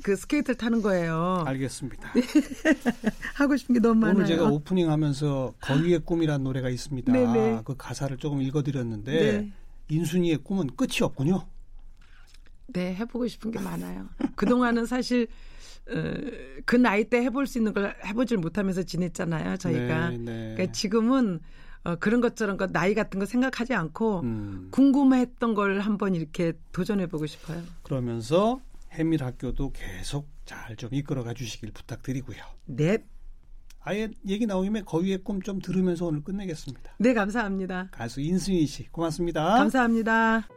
그 0.01 0.15
스케이트를 0.15 0.55
타는 0.55 0.81
거예요. 0.81 1.43
알겠습니다. 1.45 2.13
하고 3.35 3.57
싶은 3.57 3.73
게 3.73 3.79
너무 3.81 3.99
많아요. 3.99 4.15
오늘 4.15 4.25
제가 4.27 4.45
오프닝 4.49 4.89
하면서 4.89 5.53
거위의 5.61 5.99
꿈이라는 5.99 6.43
노래가 6.43 6.69
있습니다. 6.69 7.11
네네. 7.11 7.61
그 7.65 7.75
가사를 7.77 8.15
조금 8.17 8.41
읽어드렸는데 8.41 9.11
네. 9.11 9.51
인순이의 9.89 10.37
꿈은 10.37 10.67
끝이 10.75 10.99
없군요. 11.01 11.45
네, 12.67 12.95
해보고 12.95 13.27
싶은 13.27 13.51
게 13.51 13.59
많아요. 13.59 14.07
그동안은 14.35 14.85
사실 14.85 15.27
어, 15.89 16.13
그 16.65 16.77
나이 16.77 17.03
때 17.03 17.21
해볼 17.23 17.45
수 17.45 17.57
있는 17.57 17.73
걸 17.73 17.93
해보질 18.05 18.37
못하면서 18.37 18.83
지냈잖아요, 18.83 19.57
저희가. 19.57 20.09
네, 20.11 20.17
네. 20.17 20.53
그러니까 20.55 20.71
지금은 20.71 21.39
어, 21.83 21.95
그런 21.97 22.21
것처럼 22.21 22.57
그 22.57 22.71
나이 22.71 22.93
같은 22.93 23.19
거 23.19 23.25
생각하지 23.25 23.73
않고 23.73 24.21
음. 24.21 24.67
궁금했던 24.71 25.53
걸 25.53 25.79
한번 25.81 26.15
이렇게 26.15 26.53
도전해 26.71 27.07
보고 27.07 27.25
싶어요. 27.25 27.61
그러면서 27.83 28.61
해밀 28.91 29.23
학교도 29.23 29.71
계속 29.73 30.27
잘 30.45 30.75
좀 30.75 30.89
이끌어가 30.93 31.33
주시길 31.33 31.71
부탁드리고요. 31.71 32.37
네. 32.65 32.97
아예 33.85 34.09
얘기 34.27 34.45
나오면 34.45 34.85
거위의 34.85 35.19
꿈 35.23 35.41
좀 35.41 35.59
들으면서 35.59 36.05
오늘 36.05 36.23
끝내겠습니다. 36.23 36.93
네, 36.99 37.13
감사합니다. 37.13 37.89
가수 37.91 38.21
인순이 38.21 38.65
씨, 38.65 38.87
고맙습니다. 38.91 39.43
감사합니다. 39.57 40.47